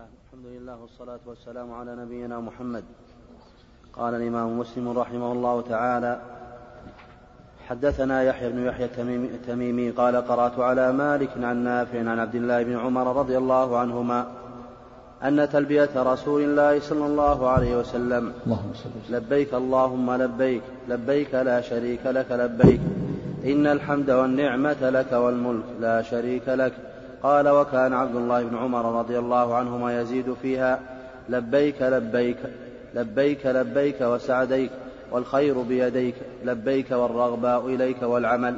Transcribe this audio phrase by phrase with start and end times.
[0.00, 2.84] الله الحمد لله والصلاة والسلام على نبينا محمد.
[3.92, 6.20] قال الإمام مسلم رحمه الله تعالى
[7.68, 8.88] حدثنا يحيى بن يحيى
[9.34, 14.26] التميمي قال قرأت على مالك عن نافع عن عبد الله بن عمر رضي الله عنهما
[15.22, 18.72] أن تلبية رسول الله صلى الله عليه وسلم اللهم
[19.10, 22.80] لبيك اللهم لبيك لبيك لا شريك لك لبيك
[23.44, 26.72] إن الحمد والنعمة لك والملك لا شريك لك
[27.22, 30.78] قال وكان عبد الله بن عمر رضي الله عنهما يزيد فيها
[31.28, 32.38] لبيك لبيك
[32.94, 34.70] لبيك لبيك وسعديك
[35.12, 36.14] والخير بيديك
[36.44, 38.56] لبيك والرغباء إليك والعمل.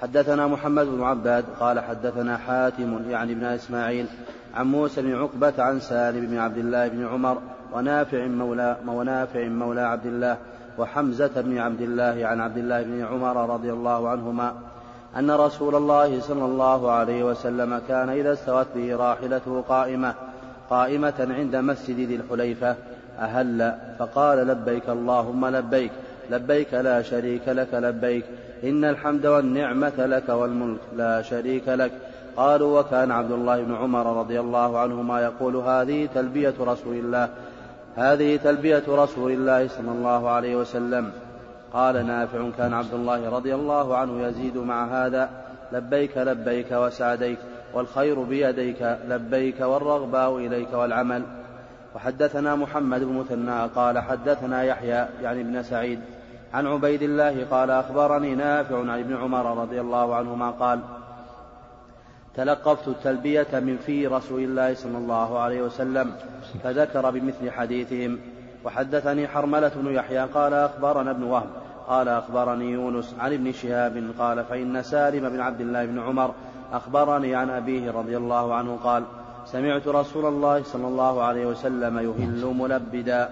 [0.00, 4.06] حدثنا محمد بن عباد قال حدثنا حاتم يعني ابن إسماعيل
[4.54, 7.38] عن موسى بن عقبة عن سالم بن عبد الله بن عمر
[7.72, 10.36] ونافع مولى ونافع مولى عبد الله
[10.78, 14.54] وحمزة بن عبد الله عن عبد الله بن عمر رضي الله عنهما.
[15.16, 20.14] أن رسول الله صلى الله عليه وسلم كان إذا استوت به راحلته قائمة
[20.70, 22.76] قائمة عند مسجد ذي الحليفة
[23.18, 25.90] أهل فقال لبيك اللهم لبيك
[26.30, 28.24] لبيك لا شريك لك لبيك
[28.64, 31.92] إن الحمد والنعمة لك والملك لا شريك لك.
[32.36, 37.28] قالوا وكان عبد الله بن عمر رضي الله عنهما يقول هذه تلبية رسول الله
[37.96, 41.10] هذه تلبية رسول الله صلى الله عليه وسلم.
[41.72, 45.30] قال نافع كان عبد الله رضي الله عنه يزيد مع هذا
[45.72, 47.38] لبيك لبيك وسعديك
[47.74, 51.22] والخير بيديك لبيك والرغباء إليك والعمل.
[51.94, 56.00] وحدثنا محمد بن مثنى قال حدثنا يحيى يعني ابن سعيد
[56.54, 60.80] عن عبيد الله قال أخبرني نافع عن ابن عمر رضي الله عنهما قال
[62.34, 66.12] تلقفت التلبية من في رسول الله صلى الله عليه وسلم
[66.64, 68.18] فذكر بمثل حديثهم.
[68.64, 71.48] وحدثني حرملة بن يحيى قال أخبرنا ابن وهب
[71.88, 76.34] قال أخبرني يونس عن ابن شهاب قال فإن سالم بن عبد الله بن عمر
[76.72, 79.02] أخبرني عن أبيه رضي الله عنه قال
[79.46, 83.28] سمعت رسول الله صلى الله عليه وسلم يهل ملبدا.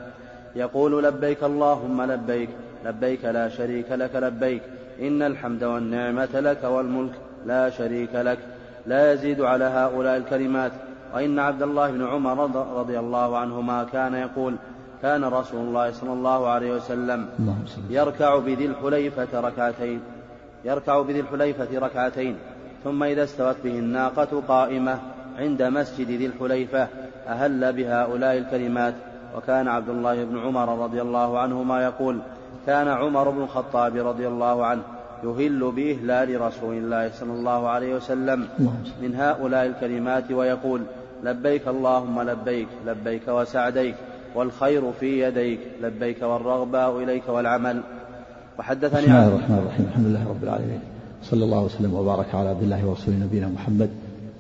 [0.56, 2.48] يقول لبيك اللهم لبيك
[2.84, 4.62] لبيك لا شريك لك لبيك.
[5.00, 7.12] إن الحمد والنعمة لك والملك
[7.47, 8.38] لا شريك لك.
[8.86, 10.72] لا يزيد على هؤلاء الكلمات.
[11.15, 14.56] وإن عبد الله بن عمر رضي الله عنهما كان يقول
[15.03, 17.29] كان رسول الله صلى الله عليه وسلم
[17.91, 20.01] يركع بذي الحليفة ركعتين
[20.65, 22.37] يركع بذي الحليفة ركعتين
[22.84, 24.99] ثم إذا استوت به الناقة قائمة
[25.39, 26.89] عند مسجد ذي الحليفة
[27.29, 28.95] أهل بهؤلاء الكلمات.
[29.37, 32.19] وكان عبد الله بن عمر رضي الله عنهما يقول
[32.67, 34.83] كان عمر بن الخطاب رضي الله عنه
[35.25, 38.49] يهل بإهلال رسول الله صلى الله عليه وسلم
[39.03, 40.83] من هؤلاء الكلمات ويقول
[41.23, 43.95] لبيك اللهم لبيك لبيك وسعديك.
[44.36, 47.82] والخير في يديك لبيك والرغباء إليك والعمل.
[48.58, 49.86] وحدثني بسم الله الرحمن الرحيم.
[49.86, 50.80] الحمد لله رب العالمين.
[51.22, 53.91] صلى الله وسلم وبارك على عبد الله ورسوله نبينا محمد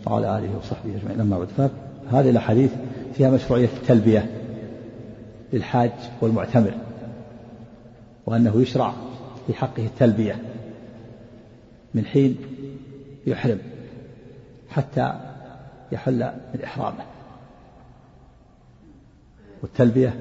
[0.06, 1.20] وعلى آله وصحبه أجمعين.
[1.20, 1.70] أما بعد
[2.10, 2.70] فهذه الأحاديث
[3.14, 4.30] فيها مشروعية التلبية
[5.52, 6.72] للحاج والمعتمر
[8.26, 8.92] وأنه يشرع
[9.46, 10.38] في حقه التلبية
[11.94, 12.36] من حين
[13.26, 13.58] يحرم
[14.70, 15.14] حتى
[15.92, 17.15] يحل من إحرامه.
[19.62, 20.14] والتلبية.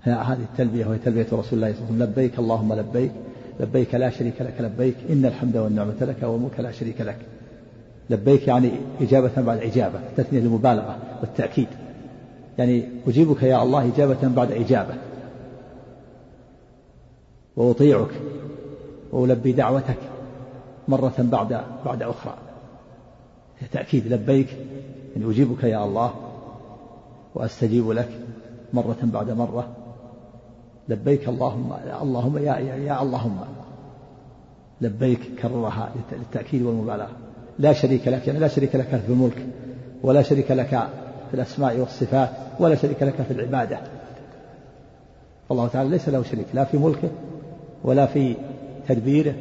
[0.00, 2.02] هذه التلبية وهي تلبية رسول الله صلى الله عليه وسلم.
[2.02, 3.12] لبيك اللهم لبيك.
[3.60, 4.94] لبيك لا شريك لك لبيك.
[5.10, 7.18] إن الحمد والنعمة لك والملك لا شريك لك.
[8.10, 8.70] لبيك يعني
[9.00, 11.68] إجابة بعد إجابة تثنية المبالغة والتأكيد.
[12.58, 14.94] يعني أجيبك يا الله إجابة بعد إجابة.
[17.56, 18.10] وأطيعك
[19.12, 19.98] وألبي دعوتك
[20.88, 22.34] مرة بعد بعد أخرى.
[23.72, 24.12] تأكيد.
[24.12, 24.48] لبيك
[25.16, 26.14] يعني أجيبك يا الله
[27.34, 28.08] وأستجيب لك
[28.72, 29.68] مرة بعد مرة.
[30.88, 33.38] لبيك اللهم اللهم يا, يا, يا اللهم.
[34.80, 37.08] لبيك كررها للتأكيد والمبالغة
[37.58, 39.46] لا شريك لك يعني لا شريك لك في الملك
[40.02, 40.68] ولا شريك لك
[41.30, 42.30] في الأسماء والصفات
[42.60, 43.78] ولا شريك لك في العبادة.
[45.50, 47.08] الله تعالى ليس له شريك لا في ملكه
[47.84, 48.34] ولا في
[48.88, 49.34] تدبيره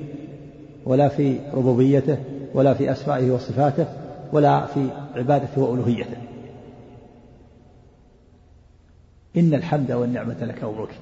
[0.85, 2.17] ولا في ربوبيته
[2.53, 3.85] ولا في أسمائه وصفاته
[4.33, 6.17] ولا في عبادته وألوهيته.
[9.37, 10.99] إن الحمد والنعمة لك وملك.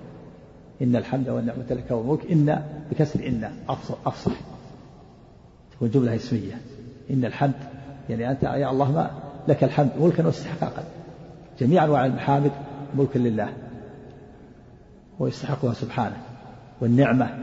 [0.82, 2.32] إن الحمد والنعمة لك وملك.
[2.32, 3.52] إن بكسر إن
[4.06, 4.32] أفصح
[5.72, 6.62] تكون جملة اسمية.
[7.10, 7.54] إن الحمد
[8.10, 9.12] يعني أنت يا الله ما
[9.48, 10.84] لك الحمد ملكا واستحقاقا.
[11.60, 12.52] جميع أنواع المحامد
[12.96, 13.54] ملك لله.
[15.20, 16.18] ويستحقها سبحانه.
[16.82, 17.38] والنعمة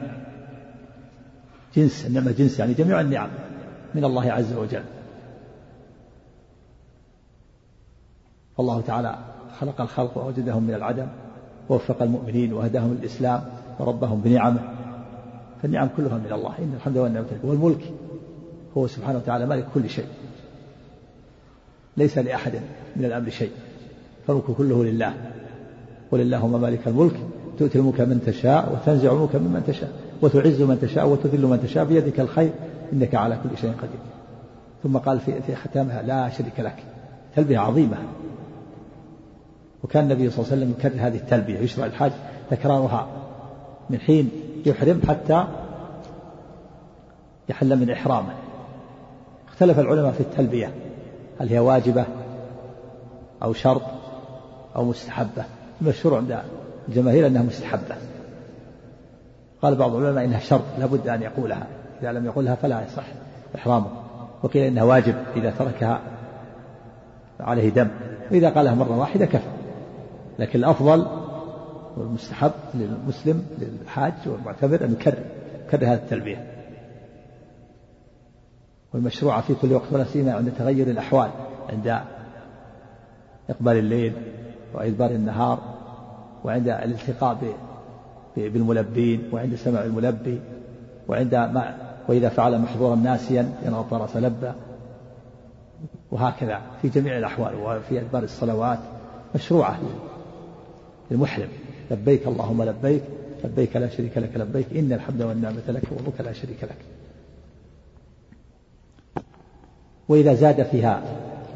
[1.76, 3.28] جنس النعمة جنس يعني جميع النعم
[3.94, 4.84] من الله عز وجل.
[8.56, 11.06] فالله تعالى خلق الخلق ووجدهم من العدم
[11.68, 13.44] ووفق المؤمنين وهداهم للإسلام
[13.78, 14.60] وربهم بنعمه.
[15.62, 16.58] فالنعم كلها من الله.
[16.58, 17.92] إن الحمد لله والنعمة والملك
[18.76, 20.06] هو سبحانه وتعالى مالك كل شيء.
[21.96, 22.52] ليس لأحد
[22.96, 23.50] من الأمر شيء.
[24.26, 25.14] فالملك كله لله.
[26.12, 27.20] قل اللهم مالك الملك.
[27.58, 29.92] تؤتي الملك من تشاء وتنزع الملك ممن تشاء.
[30.22, 31.84] وتعز من تشاء وتذل من تشاء.
[31.84, 32.52] بيدك الخير.
[32.92, 34.00] إنك على كل شيء قدير.
[34.82, 36.82] ثم قال في في ختامها لا شريك لك.
[37.36, 37.96] تلبية عظيمة.
[39.84, 42.12] وكان النبي صلى الله عليه وسلم يكرر هذه التلبية يشرع الحاج
[42.50, 43.06] تكرارها
[43.90, 44.30] من حين
[44.66, 45.46] يحرم حتى
[47.48, 48.34] يحل من إحرامه.
[49.48, 50.74] اختلف العلماء في التلبية
[51.40, 52.04] هل هي واجبة
[53.42, 53.82] أو شرط
[54.76, 55.44] أو مستحبة؟
[55.82, 56.40] المشهور عند
[56.88, 57.96] الجماهير أنها مستحبة.
[59.62, 61.66] قال بعض العلماء إنها شرط لابد أن يقولها.
[62.02, 63.04] إذا لم يقولها فلا يصح
[63.54, 63.90] إحرامه.
[64.42, 66.00] وقيل إنها واجب إذا تركها
[67.40, 67.88] عليه دم.
[68.30, 69.53] وإذا قالها مرة واحدة كفى.
[70.38, 71.06] لكن الأفضل
[71.96, 75.24] والمستحب للمسلم للحاج والمعتمر أن يكرر
[75.66, 76.54] يكرر هذه التلبية.
[78.94, 81.30] والمشروعة في كل وقت ولا سيما عند تغير الأحوال
[81.70, 82.00] عند
[83.50, 84.12] إقبال الليل
[84.74, 85.58] وإدبار النهار
[86.44, 87.56] وعند الالتقاء
[88.36, 90.40] بالملبين وعند سمع الملبي
[91.08, 91.76] وعند ما
[92.08, 94.52] وإذا فعل محظورا ناسيا ينغط فلبى
[96.10, 98.78] وهكذا في جميع الأحوال وفي أدبار الصلوات
[99.34, 99.78] مشروعة.
[101.10, 101.48] للمحرم
[101.90, 103.02] لبيك اللهم لبيك
[103.44, 106.76] لبيك لا شريك لك لبيك إن الحمد والنعمة لك والملك لا شريك لك.
[110.08, 111.02] وإذا زاد فيها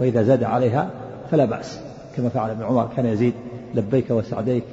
[0.00, 0.90] وإذا زاد عليها
[1.30, 1.80] فلا بأس.
[2.16, 3.34] كما فعل ابن عمر كان يزيد
[3.74, 4.64] لبيك وسعديك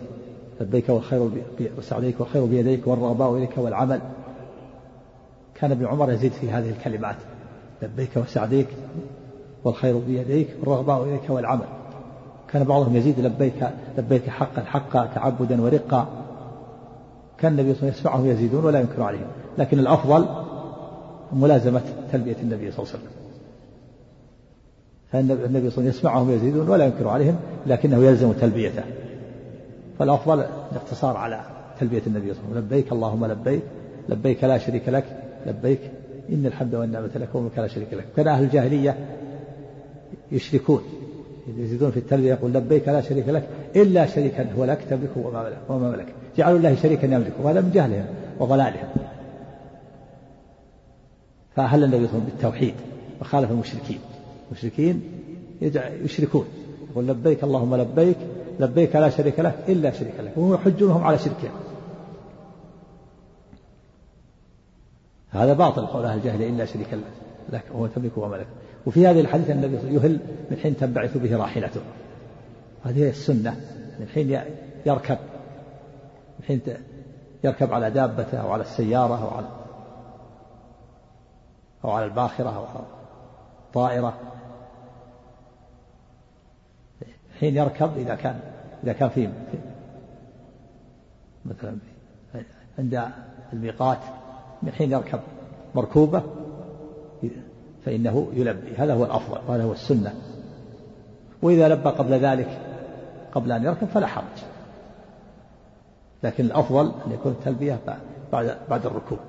[0.62, 1.30] لبيك والخير
[1.78, 4.02] وسعديك والخير بيديك والرغباء إليك والعمل.
[5.56, 7.18] كان ابن عمر يزيد في هذه الكلمات
[7.82, 8.68] لبيك وسعديك
[9.64, 11.85] والخير بيديك والرغباء إليك والعمل.
[12.56, 16.08] كان بعضهم يزيد لبيك لبيك حقا حقا تعبدا ورقا.
[17.38, 19.28] كان النبي صلى الله عليه وسلم يسمعهم يزيدون ولا ينكر عليهم.
[19.58, 20.26] لكن الأفضل
[21.34, 21.82] ملازمة
[22.12, 23.12] تلبية النبي صلى الله عليه وسلم.
[25.12, 27.36] فإن النبي صلى الله عليه وسلم يسمعهم يزيدون ولا ينكر عليهم
[27.68, 28.84] لكنه يلزم تلبيته.
[30.00, 30.40] فالأفضل
[30.72, 31.42] الاقتصار على
[31.80, 32.66] تلبية النبي صلى الله عليه وسلم.
[32.66, 33.64] لبيك اللهم لبيك
[34.10, 35.06] لبيك لا شريك لك
[35.46, 35.82] لبيك
[36.30, 38.06] إن الحمد والنعمة لك وملك لا شريك لك.
[38.16, 38.98] كان أهل الجاهلية
[40.32, 40.82] يشركون.
[41.48, 45.58] يزيدون في التلبية يقول لبيك لا شريك لك إلا شريكا هو لك تملكه وما ملك
[45.70, 46.16] وما ملك.
[46.38, 48.06] جعلوا الله شريكا يملكه وهذا من جهلهم
[48.40, 48.88] وضلالهم
[51.56, 52.74] فأهل النبي صلى بالتوحيد
[53.22, 54.00] وخالف المشركين.
[54.48, 55.02] المشركين
[56.04, 56.46] يشركون.
[56.92, 58.18] يقول لبيك اللهم لبيك
[58.60, 60.38] لبيك لا شريك لك إلا شريك لك.
[60.38, 61.52] وهم يحجونهم على شركهم.
[65.30, 66.88] هذا باطل قول أهل الجاهلية إلا شريك
[67.50, 68.48] لك وهو تملك وملك
[68.86, 70.20] وفي هذه الحديث النبي يهل
[70.52, 71.82] من حين تنبعث به راحلته.
[72.84, 73.56] هذه هي السنة
[74.00, 74.40] من حين
[74.86, 75.18] يركب
[76.40, 76.62] من حين
[77.44, 79.48] يركب على دابته أو على السيارة أو على
[81.86, 82.86] أو على الباخرة أو على
[83.68, 84.20] الطائرة.
[87.40, 88.40] حين يركب إذا كان
[88.84, 89.30] إذا كان في
[91.46, 91.78] مثلا
[92.80, 93.12] عند
[93.54, 94.00] الميقات
[94.64, 95.20] من حين يركب
[95.76, 96.24] مركوبة
[97.86, 98.76] فإنه يلبي.
[98.78, 100.14] هذا هو الأفضل وهذا هو السنة.
[101.42, 102.60] وإذا لبى قبل ذلك
[103.32, 104.44] قبل أن يركب فلا حرج.
[106.24, 107.80] لكن الأفضل أن يكون التلبية
[108.32, 109.20] بعد بعد الركوب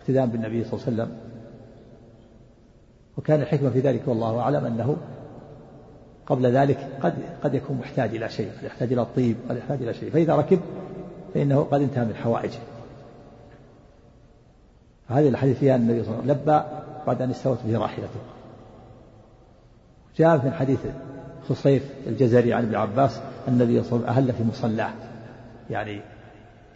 [0.00, 1.18] اقتداء بالنبي صلى الله عليه وسلم.
[3.18, 4.96] وكان الحكمة في ذلك والله أعلم أنه
[6.26, 7.14] قبل ذلك قد
[7.44, 10.10] قد يكون محتاج إلى شيء قد يحتاج إلى الطيب قد يحتاج إلى شيء.
[10.10, 10.60] فإذا ركب
[11.34, 12.58] فإنه قد انتهى من حوائجه.
[15.08, 16.62] هذه الحديث فيها النبي صلى الله عليه وسلم لبى
[17.06, 18.20] بعد أن استوت به راحلته.
[20.16, 20.78] جاء في حديث
[21.48, 24.90] خصيف الجزري عن ابن عباس النبي صلى الله عليه وسلم أهل في مصلاه.
[25.70, 26.00] يعني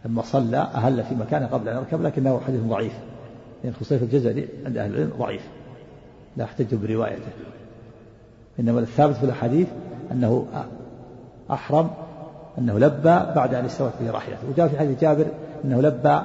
[0.05, 2.93] لما صلى أهل في مكانه قبل أن يركب لكنه حديث ضعيف.
[3.65, 5.49] لأن خصيف الجزري عند أهل العلم ضعيف.
[6.37, 7.33] لا أحتج بروايته.
[8.61, 9.69] إنما الثابت في الأحاديث
[10.13, 10.47] أنه
[11.51, 11.91] أحرم
[12.59, 14.49] أنه لبى بعد أن استوت به راحلته.
[14.51, 15.27] وجاء في حديث جابر
[15.65, 16.21] أنه لبى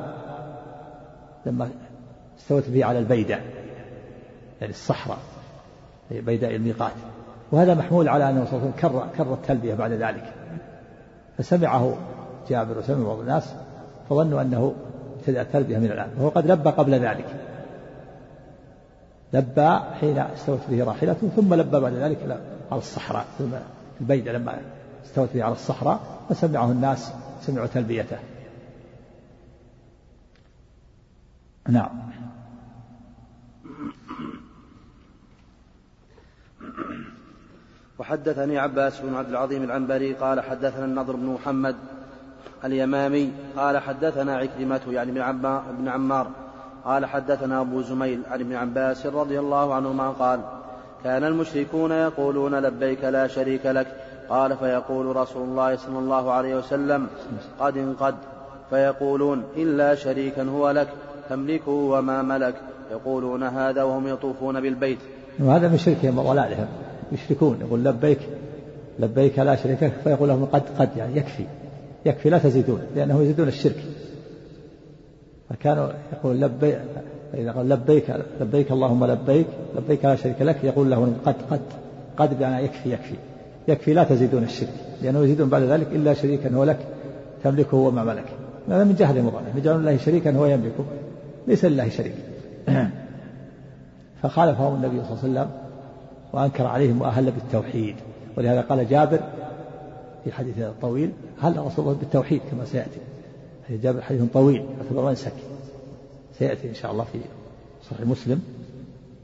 [1.46, 1.70] لما
[2.40, 3.40] استوت به على البيدة.
[4.62, 5.18] يعني الصحراء
[6.12, 6.92] بيداء الميقات.
[7.52, 10.34] وهذا محمول على أنه صلى الله عليه وسلم كرر, التلبية بعد ذلك.
[11.38, 11.98] فسمعه
[12.50, 13.54] جابر وسمع بعض الناس
[14.10, 14.76] فظنوا أنه
[15.20, 16.10] ابتدأ التلبية من الآن.
[16.18, 17.26] وهو قد لبى قبل ذلك.
[19.34, 22.40] لبى حين استوت به راحلته ثم لبى بعد ذلك
[22.72, 23.26] على الصحراء.
[23.38, 23.52] ثم
[24.02, 24.58] البيدة لما
[25.06, 28.18] استوت به على الصحراء فسمعه الناس سمعوا تلبيته.
[31.70, 31.90] نعم.
[38.06, 41.76] وحدثني عباس بن عبد العظيم العنبري قال حدثنا النضر بن محمد
[42.66, 45.12] اليمامي قال حدثنا عكرمة يعني
[45.80, 46.28] بن عمار
[46.86, 50.40] قال حدثنا أبو زميل عن ابن عباس رضي الله عنهما قال
[51.04, 53.88] كان المشركون يقولون لبيك لا شريك لك
[54.30, 57.08] قال فيقول رسول الله صلى الله عليه وسلم
[57.60, 58.16] قد قد
[58.70, 60.88] فيقولون إلا شريكا هو لك
[61.30, 62.56] تملكه وما ملك
[62.92, 65.00] يقولون هذا وهم يطوفون بالبيت.
[65.40, 66.85] وهذا من شركهم وضلالهم.
[67.12, 68.20] يشركون يقول لبيك
[69.00, 71.46] لبيك لا شريك لك فيقول لهم قد قد يعني يكفي
[72.06, 73.84] يكفي لا تزيدون لأنه يزيدون الشرك.
[75.50, 76.80] فكانوا يقول لبيك
[77.32, 81.62] فإذا قال لبيك لبيك اللهم لبيك لبيك لا شريك لك يقول له قد قد
[82.18, 83.16] قد بمعنى يكفي يكفي
[83.68, 86.78] يكفي لا تزيدون الشرك لأنه يزيدون بعد ذلك إلا شريكا هو لك
[87.44, 88.26] تملكه وما ملك
[88.70, 90.86] هذا من جهل مضانه يجعلون الله شريكا هو يملكه
[91.48, 92.16] ليس لله شريك.
[94.22, 95.65] فخالفهم النبي صلى الله عليه وسلم
[96.36, 97.96] وأنكر عليهم وأهل بالتوحيد.
[98.38, 99.20] ولهذا قال جابر
[100.24, 101.12] في حديث طويل
[101.42, 103.00] هل رسول الله بالتوحيد كما سيأتي؟
[103.68, 105.34] حديث جابر حديث طويل يعتبر منسك
[106.40, 107.20] سيأتي إن شاء الله في
[107.90, 108.42] صحيح مسلم.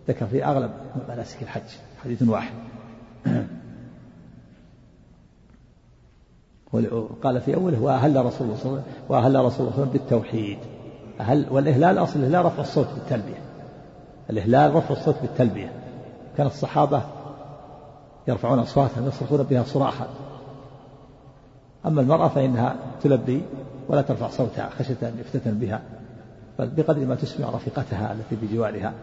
[0.07, 0.71] ذكر في أغلب
[1.09, 1.61] مناسك الحج
[2.03, 2.53] حديث واحد.
[7.23, 10.57] قال في أوله وأهل رسول الله صلى الله عليه وسلم وأهل رسول الله بالتوحيد.
[11.19, 13.41] أهل والإهلال أصل الإهلال رفع الصوت بالتلبية.
[14.29, 15.71] الإهلال رفع الصوت بالتلبية.
[16.37, 17.03] كان الصحابة
[18.27, 20.07] يرفعون أصواتهم يصرخون بها صراخا
[21.85, 23.41] أما المرأة فإنها تلبي
[23.89, 25.81] ولا ترفع صوتها خشية أن يفتتن بها
[26.59, 28.93] بل بقدر ما تسمع رفيقتها التي بجوارها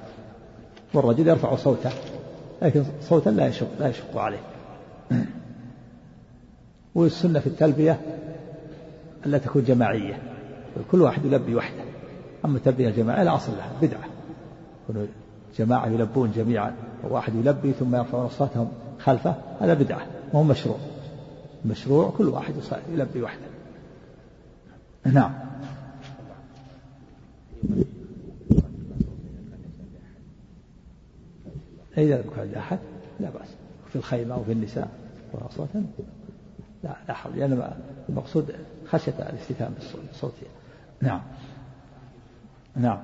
[0.95, 1.91] والرجل يرفع صوته
[2.63, 4.41] لكن صوتا لا يشق لا يشق عليه.
[6.95, 8.01] والسنة في التلبية
[9.27, 10.19] ألا تكون جماعية
[10.91, 11.83] كل واحد يلبي وحده.
[12.45, 14.05] أما التلبية الجماعية لا أصل لها بدعة.
[15.59, 16.75] جماعة يلبون جميعا.
[17.05, 20.77] وواحد يلبي ثم يرفعون أصواتهم خلفه هذا بدعة وهو مشروع.
[21.65, 22.55] مشروع كل واحد
[22.93, 23.47] يلبي وحده.
[25.05, 25.33] نعم.
[31.99, 32.79] إذا لم يكن أحد؟
[33.21, 33.49] لا بأس.
[33.89, 34.89] في الخيمة أو في النساء
[35.33, 35.87] وأصواتهم
[36.85, 37.33] لا لا حول.
[37.37, 37.73] لأن
[38.09, 38.55] المقصود
[38.87, 39.75] خشية الاستتام
[40.09, 40.33] بالصوت.
[41.01, 41.21] نعم.
[42.77, 42.99] نعم.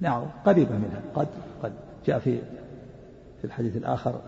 [0.00, 1.00] نعم قريبة منها.
[1.14, 1.28] قد
[1.62, 1.72] قد
[2.06, 2.38] جاء في
[3.40, 4.20] في الحديث الآخر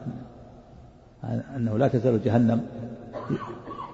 [1.56, 2.66] أنه لا تزال جهنم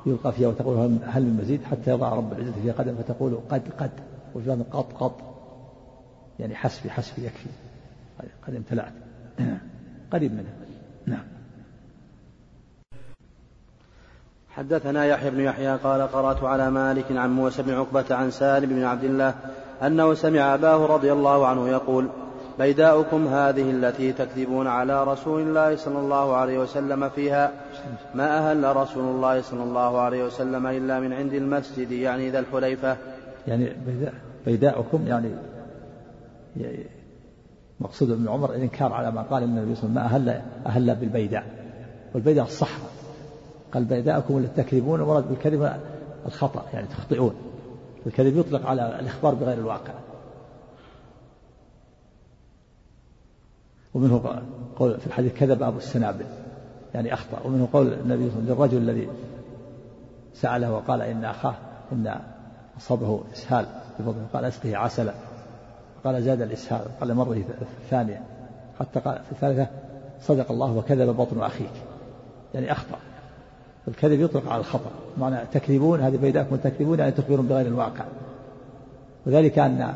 [0.07, 3.91] يلقى فيها وتقول هل من مزيد حتى يضع رب العزة فيها قدم فتقول قد قد.
[4.35, 5.21] وفي قط قط.
[6.38, 7.49] يعني حسبي حسبي يكفي.
[8.47, 8.93] قد امتلأت.
[10.12, 10.52] قريب منها.
[11.07, 11.25] نعم.
[14.50, 18.85] حدثنا يحيى بن يحيى قال قرأت على مالك عن موسى بن عقبة عن سالم بن
[18.85, 19.35] عبد الله
[19.83, 22.09] أنه سمع أباه رضي الله عنه يقول
[22.59, 27.53] بيداؤكم هذه التي تكذبون على رسول الله صلى الله عليه وسلم فيها
[28.15, 32.97] ما أهل رسول الله صلى الله عليه وسلم إلا من عند المسجد يعني ذا الحليفة.
[33.49, 33.73] يعني
[34.47, 35.31] بيداؤكم يعني
[37.81, 40.95] مقصود ابن عمر الإنكار على ما قال النبي صلى الله عليه وسلم ما أهل أهل
[40.95, 41.45] بالبيداء.
[42.15, 42.91] والبيداء الصحراء.
[43.75, 45.73] قال بيداءكم التي تكذبون المراد بالكذب
[46.27, 47.35] الخطأ يعني تخطئون.
[48.07, 49.93] الكذب يطلق على الإخبار بغير الواقع.
[53.95, 54.43] ومنه
[54.77, 56.25] قول في الحديث كذب أبو السنابل
[56.95, 57.41] يعني أخطأ.
[57.45, 59.09] ومنه قول النبي صلى الله عليه وسلم للرجل الذي
[60.35, 61.55] سأله وقال إن أخاه
[61.93, 62.21] إن
[62.79, 63.67] أصابه إسهال
[63.97, 65.13] في بطنه قال أسقه عسلا
[66.05, 67.43] قال زاد الإسهال قال مرة
[67.91, 68.23] ثانية.
[68.81, 69.67] حتى قال في الثالثة
[70.21, 71.73] صدق الله وكذب بطن أخيك.
[72.55, 72.99] يعني أخطأ.
[73.89, 74.91] الكذب يطلق على الخطأ.
[75.19, 78.05] معنى تكذبون هذه بيداكم تكذبون يعني تخبرون بغير الواقع.
[79.27, 79.95] وذلك أن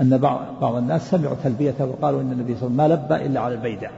[0.00, 0.18] أن
[0.60, 3.54] بعض الناس سمعوا تلبيته وقالوا إن النبي صلى الله عليه وسلم ما لبى إلا على
[3.54, 3.92] البيداء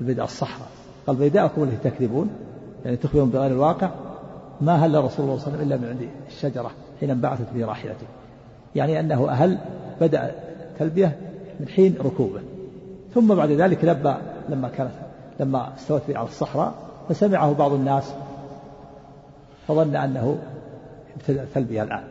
[0.00, 0.68] البيداء الصحراء.
[1.06, 2.30] قال بيداءكم التي تكذبون
[2.84, 3.90] يعني تخبرون بغير الواقع.
[4.60, 6.70] ما هل رسول الله صلى الله عليه وسلم إلا من عند الشجرة
[7.00, 8.06] حين انبعثت به راحلته؟
[8.74, 9.58] يعني أنه أهل
[10.00, 10.34] بدأ
[10.78, 11.18] تلبية
[11.60, 12.40] من حين ركوبه.
[13.14, 14.14] ثم بعد ذلك لبى
[14.48, 14.90] لما كانت
[15.40, 16.74] لما استوت على الصحراء
[17.08, 18.14] فسمعه بعض الناس
[19.68, 20.38] فظن أنه
[21.16, 22.04] ابتدأ التلبية الآن.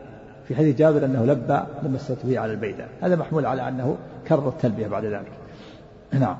[0.48, 3.96] في حديث جابر أنه لبى لما به على البيداء هذا محمول على أنه
[4.28, 5.32] كرر التلبية بعد ذلك.
[6.12, 6.36] نعم.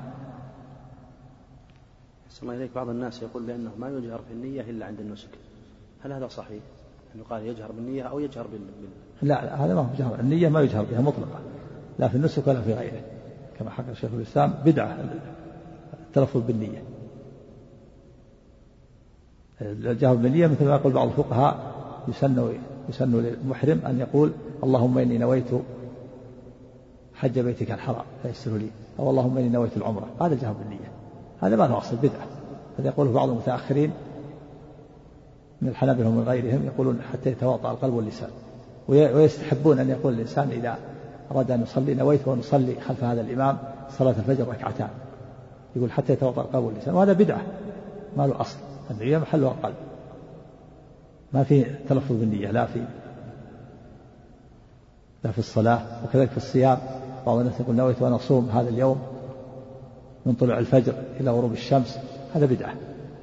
[2.43, 2.71] الله إليك.
[2.75, 5.29] بعض الناس يقول بأنه ما يجهر في النية إلا عند النسك.
[6.03, 6.63] هل هذا صحيح؟
[7.15, 8.59] أنه قال يجهر بالنية أو يجهر بال...
[9.21, 10.19] لا, لا هذا ما هو جهر.
[10.19, 11.39] النية ما يجهر بها مطلقة.
[11.99, 13.01] لا في النسك ولا في غيره.
[13.59, 14.97] كما حكى شيخ الإسلام بدعة
[16.07, 16.83] التلفظ بالنية.
[19.61, 21.57] الجهر بالنية مثل ما يقول بعض الفقهاء
[22.07, 22.53] يسن
[22.89, 24.31] يسن للمحرم أن يقول
[24.63, 25.49] اللهم إني نويت
[27.13, 28.69] حج بيتك الحرام فيسر لي
[28.99, 30.95] أو اللهم إني نويت العمرة هذا الجهر بالنية
[31.41, 32.27] هذا ما له أصل بدعة.
[32.79, 33.91] هذا يقوله بعض المتأخرين
[35.61, 38.29] من الحنابلة ومن غيرهم يقولون حتى يتواطأ القلب واللسان.
[38.87, 40.77] ويستحبون أن يقول الإنسان إذا
[41.31, 43.57] أراد أن يصلي نويت وأن أصلي خلف هذا الإمام
[43.89, 44.89] صلاة الفجر ركعتان
[45.75, 46.95] يقول حتى يتوضأ القلب واللسان.
[46.95, 47.41] وهذا بدعة
[48.17, 48.57] ما له أصل.
[48.91, 49.75] النية محلها القلب
[51.33, 52.85] ما في تلفظ بالنية لا في
[55.23, 56.77] لا في الصلاة وكذلك في الصيام.
[57.25, 59.01] بعض الناس يقول نويت وأن أصوم هذا اليوم
[60.25, 61.99] من طلوع الفجر إلى غروب الشمس.
[62.35, 62.73] هذا بدعة.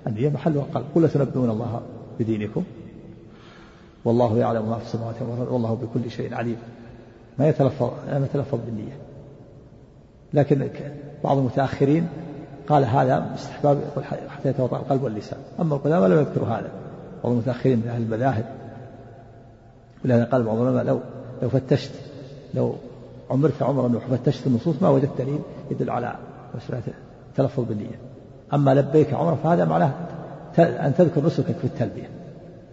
[0.06, 1.80] النية محلها القلب قل تنبئون الله
[2.20, 2.64] بدينكم.
[4.04, 6.56] والله يعلم ما في السماوات والأرض والله بكل شيء عليم.
[7.38, 8.96] ما يتلفظ ما يتلفظ بالنية.
[10.34, 10.68] لكن
[11.24, 12.08] بعض المتأخرين
[12.72, 13.78] قال هذا استحباب
[14.28, 15.38] حتى يتوضأ القلب واللسان.
[15.60, 16.68] أما القدامى لم يذكروا هذا.
[17.24, 18.44] بعض المتأخرين من أهل المذاهب.
[20.04, 21.00] ولهذا قال بعض العلماء لو
[21.42, 21.92] لو فتشت
[22.54, 22.74] لو
[23.30, 25.38] عمرت عمرا وفتشت النصوص ما وجدت دليل
[25.70, 26.14] يدل على
[26.54, 26.82] مسألة
[27.30, 27.98] التلفظ بالنية.
[28.54, 29.92] أما لبيك عمرة فهذا معناه
[30.58, 32.10] أن تذكر نسكك في التلبية.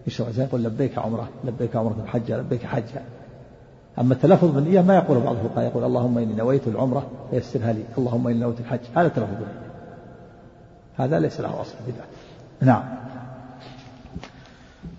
[0.08, 3.02] يشرع زي يقول لبيك عمرة لبيك عمرة حجة لبيك حجة
[4.00, 7.84] أما التلفظ بالنية ما يقول بعض الفقهاء يقول اللهم إني نويت العمرة فيسرها لي.
[7.98, 8.80] اللهم إني نويت الحج.
[8.96, 9.69] هذا التلفظ بالنية.
[11.00, 12.06] هذا ليس له أصل بدعة.
[12.62, 12.84] نعم.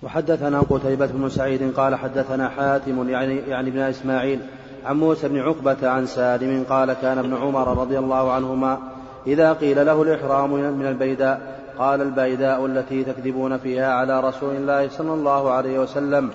[0.03, 4.41] وحدثنا قتيبة بن سعيد قال حدثنا حاتم يعني يعني ابن إسماعيل
[4.87, 8.79] عن موسى بن عقبة عن سالم قال كان ابن عمر رضي الله عنهما
[9.27, 15.15] إذا قيل له الإحرام من البيداء قال البيداء التي تكذبون فيها على رسول الله صلى
[15.15, 16.31] الله عليه وسلم.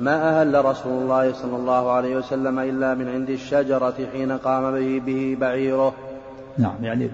[0.00, 5.02] ما أهل رسول الله صلى الله عليه وسلم إلا من عند الشجرة حين قام به,
[5.06, 5.94] به بعيره.
[6.58, 7.10] نعم يعني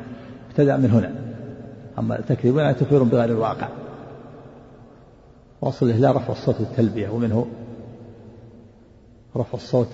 [0.51, 1.28] ابتدأ من هنا.
[1.99, 3.69] أما التكذيب يعني تكفير بغير الواقع.
[5.61, 7.47] وأصل الإهلاء رفع الصوت بالتلبية ومنه
[9.37, 9.89] رفع الصوت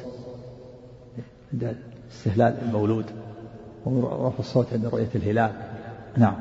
[1.52, 1.76] عند
[2.10, 3.04] استهلال المولود
[3.86, 5.52] ورفع الصوت عند رؤية الهلال.
[6.16, 6.34] نعم.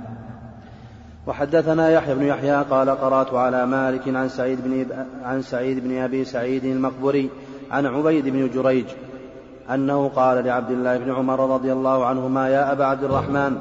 [1.27, 4.85] وحدثنا يحيى بن يحيى قال قرأت على مالك عن سعيد بن
[5.23, 7.29] عن سعيد بن أبي سعيد المقبري
[7.71, 8.85] عن عبيد بن جريج
[9.73, 13.57] أنه قال لعبد الله بن عمر رضي الله عنهما يا أبا عبد الرحمن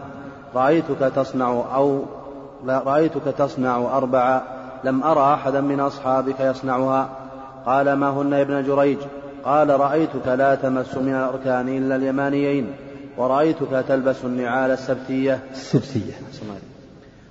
[0.54, 2.02] رأيتك تصنع أو
[2.64, 4.42] لا رأيتك تصنع اربعا
[4.84, 7.08] لم ارى أحدا من أصحابك يصنعها.
[7.66, 8.98] قال ما هن يا ابن جريج؟
[9.44, 12.72] قال رأيتك لا تمس من الأركان إلا اليمانيين
[13.16, 15.38] ورأيتك تلبس النعال السبتية.
[15.52, 16.12] السبتية.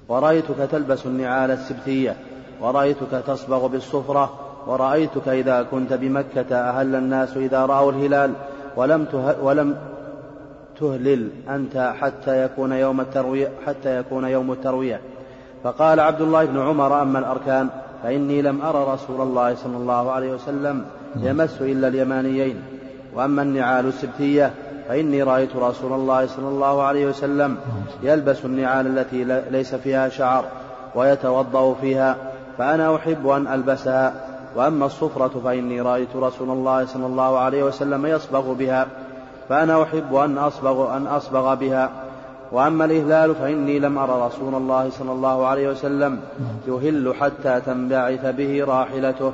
[0.10, 2.16] ورأيتك تلبس النعال السبتية
[2.62, 4.34] ورأيتك تصبغ بالصفرة
[4.68, 8.34] ورأيتك إذا كنت بمكة أهل الناس إذا رأوا الهلال
[8.76, 9.78] ولم ته ولم
[10.82, 15.02] تهلل أنت حتى يكون يوم التروية حتى يكون يوم التروية.
[15.64, 17.70] فقال عبد الله بن عمر أما الأركان
[18.04, 22.62] فإني لم أرى رسول الله صلى الله عليه وسلم يمس إلا اليمانيين.
[23.16, 24.54] وأما النعال السبتية
[24.88, 27.58] فإني رأيت رسول الله صلى الله عليه وسلم
[28.04, 30.46] يلبس النعال التي ليس فيها شعر
[30.96, 32.16] ويتوضأ فيها
[32.58, 34.14] فأنا أحب أن ألبسها.
[34.56, 38.88] وأما الصفرة فإني رأيت رسول الله صلى الله عليه وسلم يصبغ بها.
[39.50, 41.90] فأنا أحب أن أصبغ أن أصبغ بها.
[42.52, 46.20] وأما الإهلال فإني لم أرى رسول الله صلى الله عليه وسلم
[46.68, 49.32] يهل حتى تنبعث به راحلته.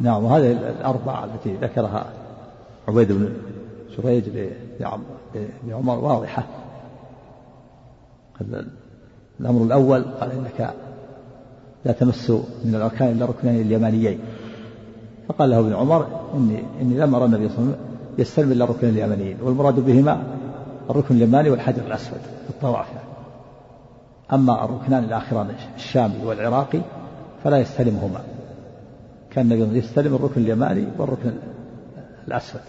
[0.00, 2.06] نعم وهذه الأربعة التي ذكرها
[2.88, 3.32] عبيد بن
[3.98, 4.24] جريج
[5.66, 6.42] لعمر واضحة.
[9.40, 10.74] الأمر الأول قال إنك
[11.84, 12.30] لا تمس
[12.64, 14.20] من الأركان إلا ركنين اليمانيين.
[15.28, 18.64] فقال له ابن عمر إني إني لم أرى النبي صلى الله عليه وسلم يستلم إلا
[18.64, 20.22] الركنين اليمانيين والمراد بهما
[20.90, 22.86] الركن اليماني والحجر الأسود في الطواف.
[24.32, 26.80] أما الركنان الآخران الشامي والعراقي
[27.44, 28.20] فلا يستلمهما.
[29.30, 31.32] كان النبي يستلم الركن اليماني والركن
[32.28, 32.60] الأسود.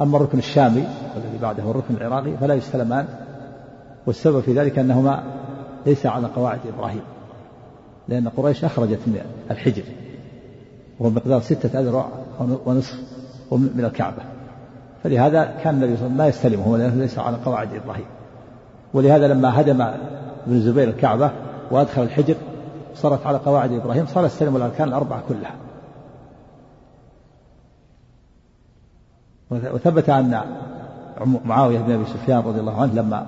[0.00, 3.06] أما الركن الشامي والذي بعده الركن العراقي فلا يستلمان
[4.06, 5.22] والسبب في ذلك أنهما
[5.86, 7.02] ليس على قواعد إبراهيم
[8.08, 9.20] لأن قريش أخرجت من
[9.50, 9.82] الحجر
[10.98, 12.08] وهو مقدار ستة أذرع
[12.66, 12.94] ونصف
[13.52, 14.35] من الكعبة.
[15.02, 18.06] فلهذا كان النبي صلى الله عليه وسلم ما يستلمه ليس على قواعد إبراهيم
[18.94, 21.30] ولهذا لما هدم ابن الزبير الكعبة
[21.70, 22.34] وأدخل الحجر
[22.94, 25.54] صارت على قواعد إبراهيم صار يستلم الأركان الأربعة كلها.
[29.50, 30.40] وثبت أن
[31.44, 33.26] معاوية بن أبي سفيان رضي الله عنه لما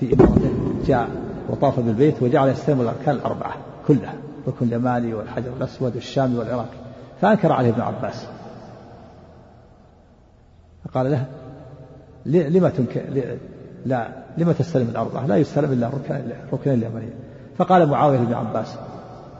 [0.00, 0.50] في إمارته
[0.86, 1.08] جاء
[1.48, 3.54] وطاف بالبيت وجعل يستلم الأركان الأربعة
[3.88, 6.76] كلها الركن اليماني والحجر الأسود والشامي والعراقي
[7.20, 8.26] فأنكر عليه ابن عباس.
[10.92, 11.24] فقال له
[12.26, 13.02] لما تنكر
[13.86, 15.90] لا لما تستلم الأربعة لا يستلم إلا
[16.52, 17.08] الركن اليماني
[17.58, 18.74] فقال معاوية بن عباس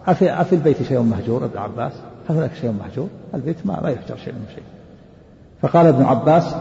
[0.06, 1.92] أفي, أفي البيت شيء مهجور؟ ابن عباس
[2.28, 4.64] هل هناك شيء مهجور؟ البيت ما, ما يهجر شيء من شيء.
[5.62, 6.54] فقال ابن عباس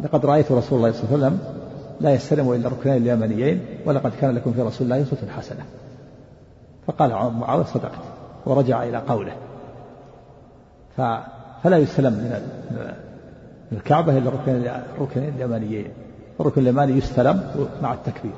[0.00, 1.38] لقد رأيت رسول الله صلى الله عليه وسلم
[2.00, 5.64] لا يستلم إلا الركنين اليمنيين ولقد كان لكم في رسول الله أسوة حسنة.
[6.86, 8.00] فقال معاوية صدقت.
[8.46, 9.32] ورجع إلى قوله.
[11.62, 12.42] فلا يستلم من
[13.72, 14.28] الكعبة إلا
[14.96, 15.88] الركن اليمانيين
[16.40, 18.32] الركن اليماني يستلم مع التكبير.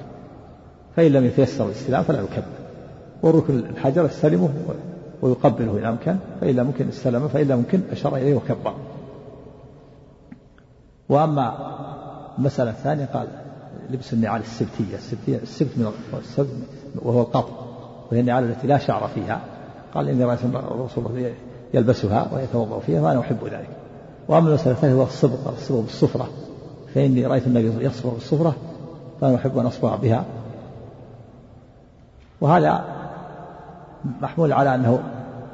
[0.96, 2.42] فإن لم يتيسر الاستلام فلا يكبر.
[3.22, 4.50] والركن الحجر يستلمه
[5.22, 6.16] ويقبله إن أمكن.
[6.40, 8.74] فإن لم يمكن استلمه فإن لم يمكن أشار إليه وكبر.
[11.08, 11.76] وأما
[12.38, 13.26] المسألة الثانية قال
[13.90, 14.94] لبس النعال السبتية.
[14.94, 16.48] السبتية السبت من السبت
[16.96, 17.54] وهو القطع.
[18.10, 19.40] وهي النعال التي لا شعر فيها.
[19.94, 21.32] قال إني رأيت الرسول
[21.74, 23.81] يلبسها ويتوضأ فيها وأنا أحب ذلك.
[24.28, 26.28] وأما المسألة الثانية هو الصبغ الصبغ بالصفرة.
[26.94, 28.54] فإني رأيت النبي يصبغ بالصفرة
[29.20, 30.24] فأنا أحب أن أصبغ بها.
[32.40, 32.84] وهذا
[34.20, 35.02] محمول على أنه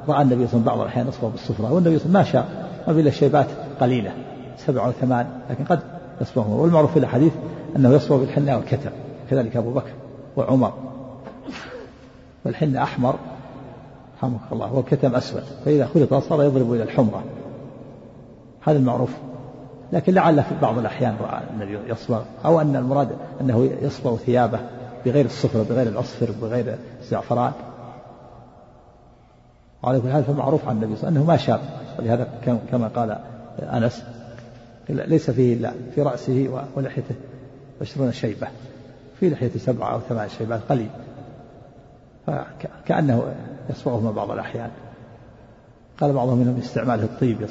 [0.07, 2.43] رأى النبي صلى الله عليه وسلم بعض الأحيان يصبغ بالصفرة والنبي صلى الله عليه وسلم
[2.43, 3.47] ما شاء ما إلا شيبات
[3.81, 4.11] قليلة
[4.57, 5.79] سبع أو ثمان لكن قد
[6.21, 6.47] يصبغ.
[6.49, 7.33] والمعروف في الحديث
[7.75, 8.89] أنه يصبغ بالحناء والكتم
[9.29, 9.91] كذلك أبو بكر
[10.37, 10.73] وعمر.
[12.45, 13.15] والحنة أحمر
[14.17, 17.23] رحمك الله والكتم أسود فإذا خلط صار يضرب إلى الحمرة.
[18.69, 19.09] هذا المعروف.
[19.93, 23.09] لكن لعل في بعض الأحيان رأى النبي يصبغ أو أن المراد
[23.41, 24.59] أنه يصبغ ثيابه
[25.05, 27.51] بغير الصفرة بغير الأصفر بغير الزعفران.
[29.83, 31.59] وعلى كل حال فمعروف عن النبي صلى الله عليه وسلم أنه ما شاب.
[31.99, 32.27] ولهذا
[32.71, 33.17] كما قال
[33.59, 34.03] أنس
[34.89, 37.15] ليس فيه إلا في رأسه ولحيته
[37.81, 38.47] عشرون شيبة.
[39.19, 40.89] في لحيته سبعة أو ثمان شيبات قليل.
[42.27, 43.33] فكأنه
[43.69, 44.69] يصبغهما بعض الأحيان.
[46.01, 47.47] قال بعضهم منهم استعماله الطيب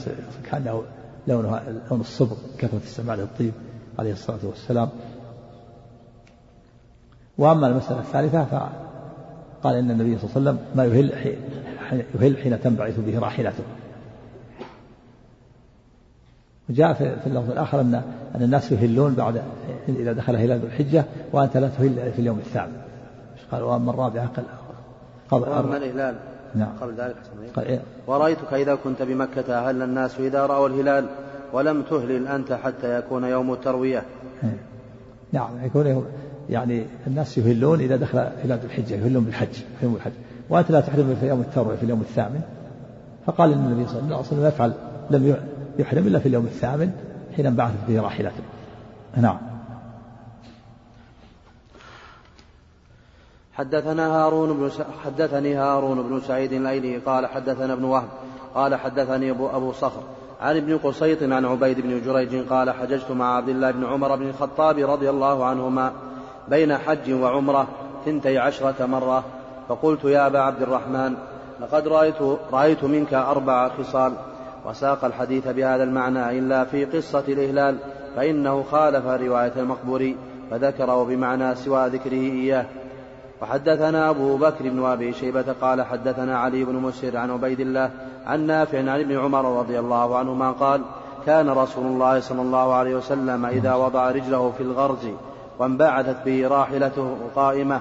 [0.50, 0.82] كأنه
[1.28, 3.52] لونه لون الصبغ كثرة استعماله الطيب
[3.98, 4.88] عليه الصلاة والسلام.
[7.38, 11.10] وأما المسألة الثالثة فقال إن النبي صلى الله عليه وسلم ما يهل
[12.20, 13.64] يهل حين تنبعث به راحلته.
[16.70, 17.94] وجاء في اللفظ الآخر أن
[18.34, 19.42] أن الناس يهلون بعد
[19.88, 22.82] إذا دخل هلال ذو الحجة وأنت لا تهل في اليوم الثامن.
[23.52, 24.30] قال؟ وأما الرابعة
[25.30, 26.18] قال وأما الهلال.
[26.54, 26.68] نعم.
[26.80, 27.16] قبل ذلك
[27.56, 31.06] قال إيه؟ ورأيتك إذا كنت بمكة أهل الناس إذا رأوا الهلال
[31.52, 34.02] ولم تهلل أنت حتى يكون يوم التروية.
[34.44, 34.58] إيه.
[35.32, 36.06] نعم يكون يوم
[36.50, 40.12] يعني الناس يهلون إذا دخل هلال ذو الحجة يهلون بالحج في يوم الحج
[40.50, 42.40] وأنت لا تحرم في يوم التروية في اليوم الثامن.
[43.26, 44.72] فقال النبي صلى الله عليه وسلم يفعل
[45.10, 45.36] لم
[45.78, 46.90] يحرم إلا في اليوم الثامن
[47.36, 48.42] حين انبعثت به راحلته.
[49.16, 49.38] نعم.
[53.58, 54.70] حدثنا هارون بن.
[55.04, 58.08] حدثني هارون بن سعيد الأيلي قال حدثنا ابن وهب
[58.54, 60.02] قال حدثني ابو أبو صخر
[60.40, 64.28] عن ابن قصيط عن عبيد بن جريج قال حججت مع عبد الله بن عمر بن
[64.28, 65.92] الخطاب رضي الله عنهما
[66.48, 67.66] بين حج وعمرة
[68.04, 69.24] ثنتي عشرة مرة
[69.68, 71.14] فقلت يا أبا عبد الرحمن
[71.60, 74.12] لقد رأيت, رأيت منك أربع خصال
[74.66, 77.76] وساق الحديث بهذا المعنى إلا في قصة الإهلال
[78.16, 80.16] فإنه خالف رواية المقبوري
[80.50, 82.66] فذكره بمعنى سوى ذكره إياه
[83.42, 87.90] وحدثنا أبو بكر بن أبي شيبة قال حدثنا علي بن مسر عن عبيد الله
[88.26, 90.80] عن نافع عن ابن عمر رضي الله عنهما قال
[91.26, 95.08] كان رسول الله صلى الله عليه وسلم إذا وضع رجله في الغرز
[95.58, 97.80] وانبعثت به راحلته قائمة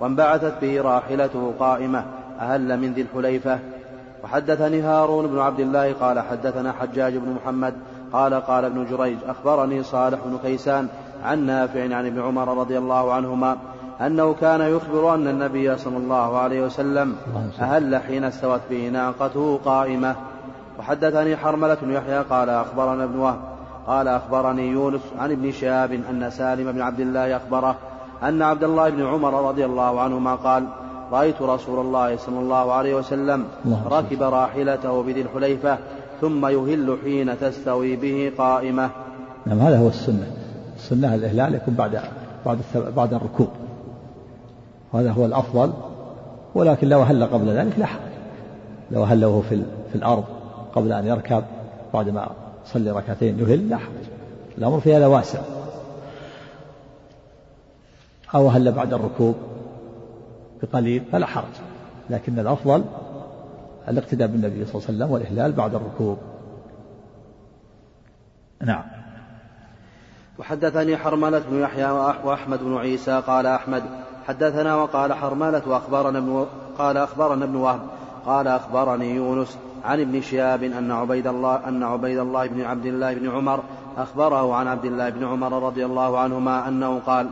[0.00, 2.04] وانبعثت به راحلته قائمة
[2.40, 3.58] أهل من ذي الحليفة.
[4.24, 7.74] وحدثني هارون بن عبد الله قال حدثنا حجاج بن محمد
[8.12, 10.88] قال قال ابن جريج أخبرني صالح بن كيسان
[11.24, 13.56] عن نافع عن ابن عمر رضي الله عنهما
[14.00, 17.16] أنه كان يخبر أن النبي صلى الله عليه وسلم
[17.60, 20.16] أهل حين استوت به ناقته قائمة.
[20.78, 23.38] وحدثني حرملة بن يحيى قال أخبرنا ابن وهب
[23.86, 27.76] قال أخبرني يونس عن ابن شهاب أن سالم بن عبد الله أخبره
[28.22, 30.64] أن عبد الله بن عمر رضي الله عنهما قال
[31.12, 33.44] رأيت رسول الله صلى الله عليه وسلم
[33.90, 35.78] ركب راحلته بذي الحليفة
[36.20, 38.90] ثم يهل حين تستوي به قائمة.
[39.46, 40.26] نعم هذا هو السنة.
[40.76, 42.00] السنة الإهلال يكون بعد
[42.46, 42.58] بعد
[42.96, 43.48] بعد الركوب.
[44.92, 45.72] وهذا هو الأفضل
[46.54, 48.00] ولكن لو هل قبل ذلك لا حرج.
[48.90, 50.24] لو هل وهو في, في الأرض
[50.74, 51.44] قبل أن يركب
[51.94, 52.30] بعدما
[52.64, 54.04] صلي ركعتين يهل لا حرج.
[54.58, 55.40] الأمر في هذا واسع.
[58.34, 59.34] أو هل بعد الركوب
[60.62, 61.54] بقليل فلا حرج.
[62.10, 62.84] لكن الأفضل
[63.88, 66.18] الاقتداء بالنبي صلى الله عليه وسلم والإهلال بعد الركوب.
[68.60, 68.84] نعم.
[70.38, 71.90] وحدثني حرملة بن يحيى
[72.24, 73.82] وأحمد بن عيسى قال أحمد
[74.28, 76.46] حدثنا وقال حرملة وأخبرنا ابن
[76.78, 77.80] قال أخبرنا ابن وهب
[78.26, 83.14] قال أخبرني يونس عن ابن شهاب أن عبيد الله أن عبيد الله بن عبد الله
[83.14, 83.62] بن عمر
[83.96, 87.28] أخبره عن عبد الله بن عمر رضي الله عنهما أنه قال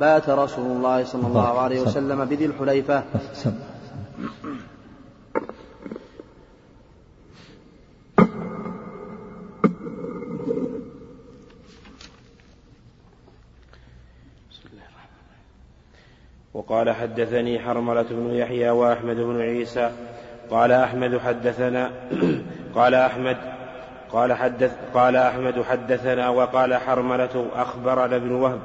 [0.00, 3.02] بات رسول الله صلى الله عليه وسلم بذي الحليفة.
[16.54, 19.90] وقال حدثني حرملة بن يحيى وأحمد بن عيسى.
[20.50, 21.90] قال أحمد حدثنا
[22.76, 23.36] قال أحمد
[24.12, 28.58] قال حدث قال أحمد حدثنا وقال حرملة أخبرنا ابن وهب.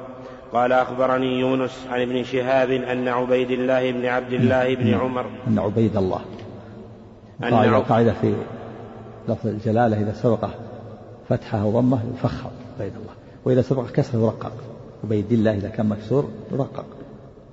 [0.52, 5.26] قال أخبرني يونس عن ابن شهاب أن عبيد الله بن عبد الله بن عمر.
[5.46, 6.20] أن عبيد الله.
[7.44, 8.34] أن قاعدة, في
[9.28, 10.50] لفظ الجلالة إذا سبقه
[11.28, 13.12] فتحة وضمة يفخم عبيد الله.
[13.44, 14.52] وإذا سبق كسر يرقق
[15.04, 16.84] عبيد الله إذا كان مكسور يرقق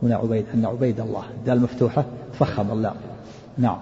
[0.04, 1.24] هنا عبيد أن عبيد الله.
[1.40, 2.06] الدال مفتوحة.
[2.34, 2.96] تفخم اللام
[3.58, 3.78] نعم.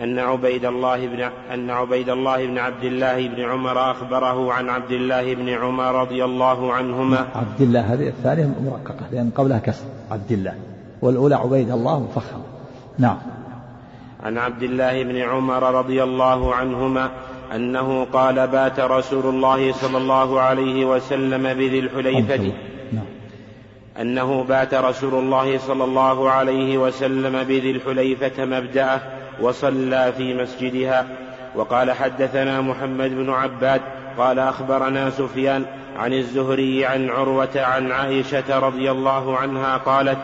[0.00, 1.20] أن عبيد الله بن
[1.54, 6.24] أن عبيد الله بن عبد الله بن عمر أخبره عن عبد الله بن عمر رضي
[6.24, 7.26] الله عنهما.
[7.34, 9.84] عبد الله هذه الثانية مرققة لأن قبلها كسر.
[10.10, 10.54] عبد الله.
[11.02, 12.42] والأولى عبيد الله مفخمة
[12.98, 13.18] نعم.
[14.22, 17.10] عن عبد الله بن عمر رضي الله عنهما
[17.54, 22.36] أنه قال بات رسول الله صلى الله عليه وسلم بذي الحليفة.
[22.36, 22.52] نعم
[24.00, 29.00] أنه بات رسول الله صلى الله عليه وسلم بذي الحليفة مبدأه
[29.40, 31.06] وصلى في مسجدها.
[31.54, 33.80] وقال حدثنا محمد بن عباد
[34.18, 35.64] قال أخبرنا سفيان
[35.96, 40.18] عن الزهري عن عروة عن عائشة رضي الله عنها قالت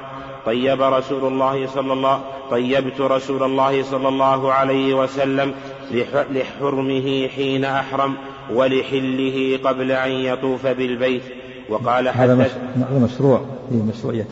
[0.46, 5.54] طيب رسول الله صلى الله طيبت رسول الله صلى الله عليه وسلم
[5.90, 8.14] لح- لحرمه حين أحرم
[8.52, 11.22] ولحله قبل أن يطوف بالبيت.
[11.70, 12.44] وقال هذا مش...
[12.48, 13.40] حدث هذا مشروع.
[13.70, 14.26] في مشروعية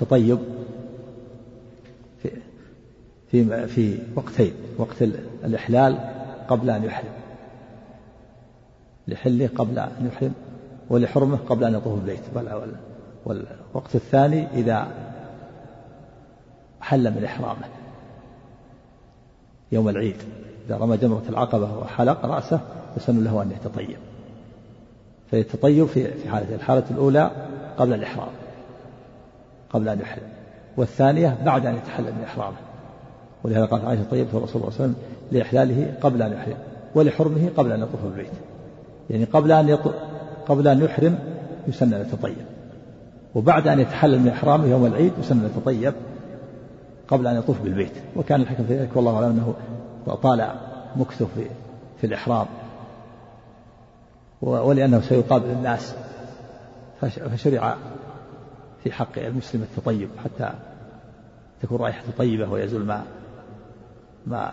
[0.00, 0.38] تطيب
[2.22, 2.30] في
[3.30, 4.52] في في وقتين.
[4.78, 5.98] وقت ال- الإحلال
[6.48, 7.12] قبل أن يحرم.
[9.08, 10.32] لحله قبل أن يحرم
[10.90, 12.20] ولحرمه قبل أن يطوف البيت.
[12.34, 12.76] وال- وال-
[13.24, 14.88] والوقت الثاني إذا
[16.80, 17.64] حل من إحرامه.
[19.72, 20.16] يوم العيد.
[20.66, 22.60] إذا رمى جمرة العقبة وحلق رأسه
[22.96, 23.96] يسن له أن يتطيب.
[25.30, 27.30] فيتطيب في في حالة الحالة الأولى
[27.78, 28.28] قبل الإحرام
[29.70, 30.22] قبل أن يحرم
[30.76, 32.56] والثانية بعد أن يتحلل من إحرامه.
[33.44, 34.94] ولهذا قالت عائشة طيبت الرسول صلى الله عليه وسلم
[35.32, 36.56] لإحلاله قبل أن يحرم
[36.94, 38.32] ولحرمه قبل أن يطوف بالبيت
[39.10, 39.90] يعني قبل أن يطو...
[40.48, 41.18] قبل أن يحرم
[41.68, 42.36] يسن أن يتطيب
[43.34, 45.94] وبعد أن يتحلل من إحرامه يوم العيد يسن أن يتطيب
[47.08, 47.92] قبل أن يطوف بالبيت.
[48.16, 49.54] وكان الحكم في ذلك والله أعلم أنه
[50.22, 50.50] طال
[50.96, 51.44] مكثه في
[52.00, 52.46] في الإحرام.
[54.42, 55.94] ولأنه سيقابل الناس
[57.00, 57.76] فش- فشرع
[58.84, 60.52] في حق المسلم التطيب حتى
[61.62, 63.02] تكون رائحته طيبة ويزول ما
[64.26, 64.52] ما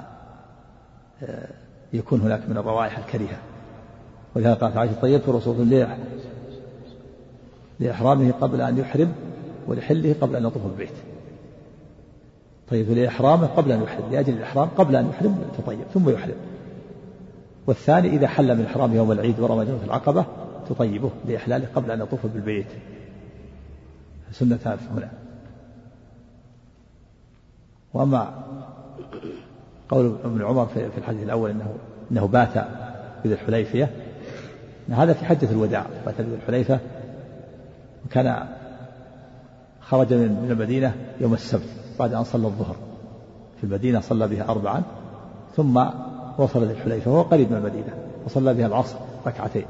[1.24, 1.48] آه،
[1.94, 3.38] يكون هناك من الروائح الكريهة.
[4.36, 5.86] ولهذا قالت عائشة طيبت رسول
[7.80, 9.14] لإحرامه قبل أن يحرم
[9.68, 10.94] ولحله قبل أن يطوف البيت.
[12.70, 16.36] طيب لإحرامه قبل أن يحرم لأجل الإحرام قبل أن يحرم تطيب ثم يحرم.
[17.68, 20.26] والثاني إذا حل من إحرام يوم العيد ورمى جمرة العقبة
[20.70, 22.68] تطيبه لإحلاله قبل أن يطوف بالبيت.
[24.32, 25.12] سنتان هنا.
[27.94, 28.44] وأما
[29.90, 31.76] قول ابن عمر في الحديث الأول أنه
[32.12, 32.54] أنه بات
[33.24, 33.92] بذي الحليفية.
[34.90, 35.86] هذا في حجة الوداع.
[36.06, 36.80] بات بذي الحليفة
[38.06, 38.48] وكان
[39.82, 42.76] خرج من المدينة يوم السبت بعد أن صلى الظهر.
[43.58, 44.84] في المدينة صلى بها أربعا.
[45.56, 45.84] ثم
[46.38, 49.66] وصل ذي الحليفة وهو قريب من المدينة وصلى بها العصر ركعتين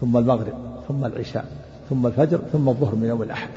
[0.00, 0.54] ثم المغرب
[0.88, 1.44] ثم العشاء
[1.90, 3.48] ثم الفجر ثم الظهر من يوم الأحد.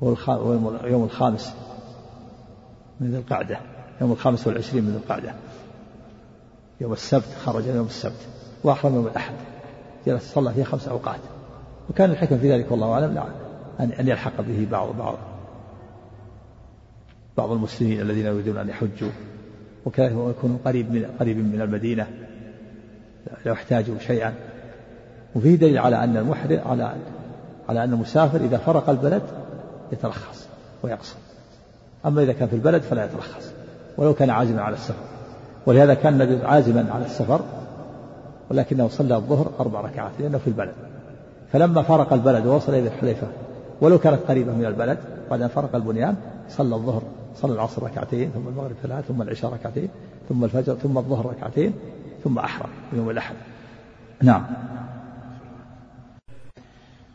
[0.00, 1.54] ويوم الخامس
[3.00, 3.58] من ذي القعدة
[4.00, 5.34] يوم الخامس والعشرين من ذي القعدة.
[6.80, 8.28] يوم السبت خرج يوم السبت
[8.64, 9.34] وأحرم يوم الأحد.
[10.06, 11.20] جلس صلى فيه خمس أوقات.
[11.90, 13.24] وكان الحكم في ذلك والله أعلم
[13.80, 15.14] أن يلحق به بعض بعض.
[17.36, 19.10] بعض المسلمين الذين يريدون أن يحجوا
[19.86, 22.06] وكذلك يكون قريب من قريب من المدينة
[23.46, 24.34] لو احتاجوا شيئا.
[25.34, 26.94] وفيه دليل على أن المحرم على
[27.68, 29.22] على أن المسافر إذا فرق البلد
[29.92, 30.46] يترخص
[30.82, 31.16] ويقصر.
[32.06, 33.52] أما إذا كان في البلد فلا يترخص
[33.96, 35.04] ولو كان عازما على السفر.
[35.66, 37.40] ولهذا كان النبي عازما على السفر
[38.50, 40.72] ولكنه صلى الظهر أربع ركعات لأنه في البلد.
[41.52, 43.26] فلما فرق البلد ووصل إلى الحليفة
[43.80, 44.98] ولو كانت قريبة من البلد
[45.30, 46.16] بعد أن فرق البنيان
[46.48, 47.02] صلى الظهر
[47.34, 49.88] صلى العصر ركعتين ثم المغرب ثلاث ثم العشاء ركعتين
[50.28, 51.72] ثم الفجر ثم الظهر ركعتين
[52.24, 53.34] ثم أحرم يوم الأحد.
[54.22, 54.46] نعم.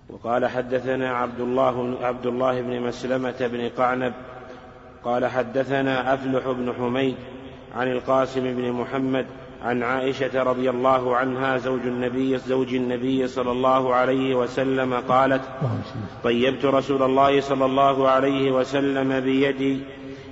[0.09, 4.13] وقال حدثنا عبد الله عبد الله بن مسلمة بن قعنب
[5.03, 7.15] قال حدثنا أفلح بن حميد
[7.75, 9.25] عن القاسم بن محمد
[9.63, 15.41] عن عائشة رضي الله عنها زوج النبي زوج النبي صلى الله عليه وسلم قالت
[16.23, 19.81] طيبت رسول الله صلى الله عليه وسلم بيدي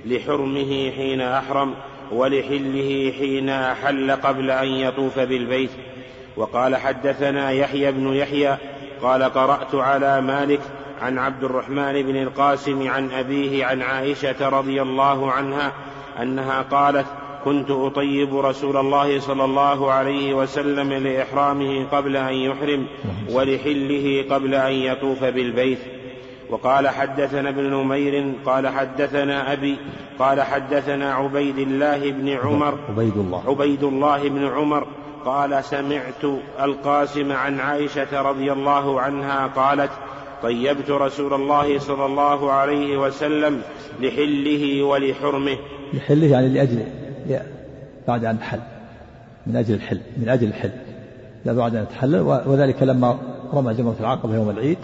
[0.06, 1.74] لحرمه حين أحرم
[2.12, 5.70] ولحله حين أحل قبل أن يطوف بالبيت.
[6.36, 8.56] وقال حدثنا يحيى بن يحيى
[9.02, 10.60] قال قرأت على مالك
[11.02, 15.72] عن عبد الرحمن بن القاسم عن أبيه عن عائشة رضي الله عنها
[16.22, 17.06] أنها قالت
[17.44, 22.86] كنت أطيب رسول الله صلى الله عليه وسلم لإحرامه قبل أن يحرم
[23.30, 25.78] ولحله قبل أن يطوف بالبيت.
[26.50, 29.76] وقال حدثنا ابن نمير قال حدثنا أبي
[30.18, 32.78] قال حدثنا عبيد الله بن عمر.
[32.88, 33.42] عبيد الله.
[33.48, 34.86] عبيد الله بن عمر.
[35.24, 36.24] قال سمعت
[36.62, 39.90] القاسم عن عائشة رضي الله عنها قالت
[40.42, 43.62] طيبت رسول الله صلى الله عليه وسلم
[44.00, 45.56] لحله ولحرمه.
[45.94, 46.82] لحله يعني لأجل
[48.08, 48.60] بعد أن حل.
[49.46, 50.70] من أجل الحل من أجل الحل.
[51.44, 53.18] لا بعد أن تحلل وذلك لما
[53.54, 54.78] رمى جمرة العقبة يوم العيد.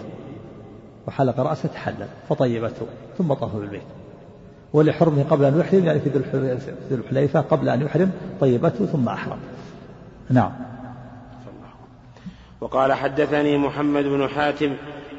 [1.07, 2.85] وحلق رأسه تحلل فطيبته
[3.17, 3.81] ثم طاف بالبيت.
[4.73, 6.09] ولحرمه قبل أن يحرم يعني في
[6.89, 8.11] ذي الحليفة قبل أن يحرم
[8.41, 9.37] طيبته ثم أحرم.
[10.29, 10.51] نعم.
[12.61, 14.73] وقال حدثني محمد بن حاتم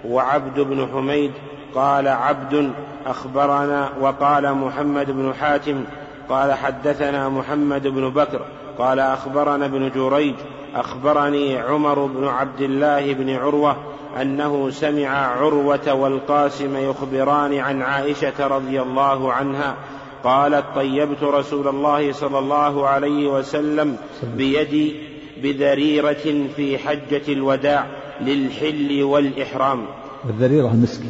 [0.09, 1.33] وعبد بن حميد
[1.75, 2.71] قال عبد
[3.07, 5.85] أخبرنا وقال محمد بن حاتم
[6.29, 8.41] قال حدثنا محمد بن بكر
[8.79, 10.35] قال أخبرنا ابن جريج
[10.75, 13.77] أخبرني عمر بن عبد الله بن عروة
[14.23, 19.77] أنه سمع عروة والقاسم يخبران عن عائشة رضي الله عنها
[20.25, 23.97] قالت طيبت رسول الله صلى الله عليه وسلم
[24.37, 24.97] بيدي
[25.43, 27.87] بذريرة في حجة الوداع
[28.21, 29.87] للحل والإحرام.
[30.25, 31.03] الذريرة المسك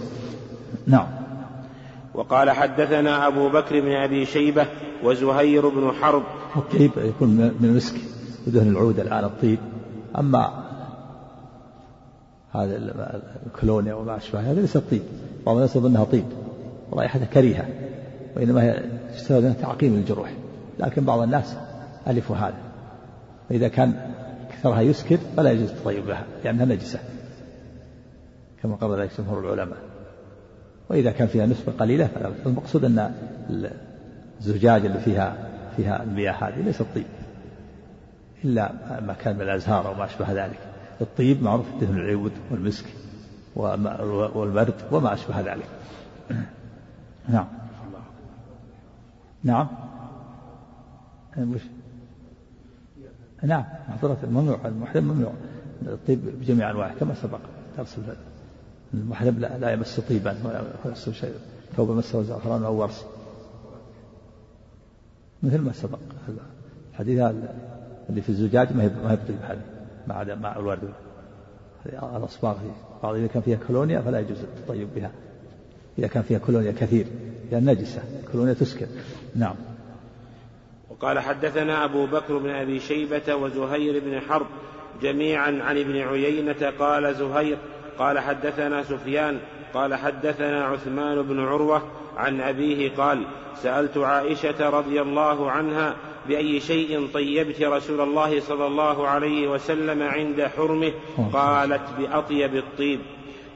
[0.87, 1.07] نعم.
[2.15, 4.67] وقال حدثنا أبو بكر بن أبي شيبة
[5.03, 6.23] وزهير بن حرب.
[6.57, 7.95] الطيب يكون من المسك
[8.47, 9.59] ودهن العود الآن الطيب.
[10.19, 10.64] أما
[12.55, 12.77] هذا
[13.47, 15.03] الكولونيا وما أشبه هذا ليس طيب.
[15.47, 16.25] بعض الناس يظن أنها طيب.
[16.91, 17.65] ورائحتها كريهة.
[18.37, 18.83] وإنما هي
[19.15, 20.33] تستخدم تعقيم الجروح
[20.79, 21.57] لكن بعض الناس
[22.09, 22.57] ألفوا هذا.
[23.49, 23.95] فإذا كان
[24.51, 26.99] كثرها يسكر فلا يجوز التطيب بها لأنها نجسة.
[28.63, 29.79] كما قال ذلك جمهور العلماء.
[30.91, 33.15] وإذا كان فيها نسبة قليلة فلا المقصود أن
[34.41, 35.37] الزجاج اللي فيها
[35.77, 37.07] فيها المياه هذه ليست طيب.
[38.45, 40.74] إلا ما كان من الأزهار أو ما أشبه ذلك.
[41.01, 42.87] الطيب معروف دهن العود والمسك
[44.35, 45.69] والبرد وما أشبه ذلك.
[47.29, 47.47] نعم.
[49.45, 49.69] نعم.
[51.39, 51.61] وش
[53.43, 53.65] نعم.
[53.89, 54.59] معذرة ممنوع.
[54.65, 55.33] المحرم ممنوع.
[55.83, 57.39] الطيب بجميع أنواعه كما سبق
[57.79, 57.99] درس
[58.95, 61.35] المحرم لا, لا يمس طيبا ولا يمس شيء
[61.77, 63.05] ثوب مسه زعفران أو ورس.
[65.43, 65.99] مثل ما سبق.
[66.93, 67.21] الحديث
[68.11, 69.74] اللي في الزجاج ما هي ما هي بطيب هذه
[70.09, 70.93] مع مع الورد.
[72.17, 72.57] الأصباغ
[73.03, 75.11] بعض إذا كان فيها كولونيا فلا يجوز التطيب بها.
[75.99, 77.07] إذا كان فيها كولونيا كثير.
[77.53, 78.03] لأن نجسة.
[78.33, 78.87] كولونيا تسكر
[79.35, 79.55] نعم.
[80.91, 84.47] وقال حدثنا أبو بكر بن أبي شيبة وزهير بن حرب
[85.03, 87.59] جميعا عن ابن عيينة قال زهير
[87.99, 89.39] قال حدثنا سفيان
[89.75, 91.83] قال حدثنا عثمان بن عروة
[92.17, 93.27] عن أبيه قال
[93.63, 95.97] سألت عائشة رضي الله عنها
[96.29, 100.93] بأي شيء طيبت رسول الله صلى الله عليه وسلم عند حرمه
[101.33, 103.01] قالت بأطيب الطيب.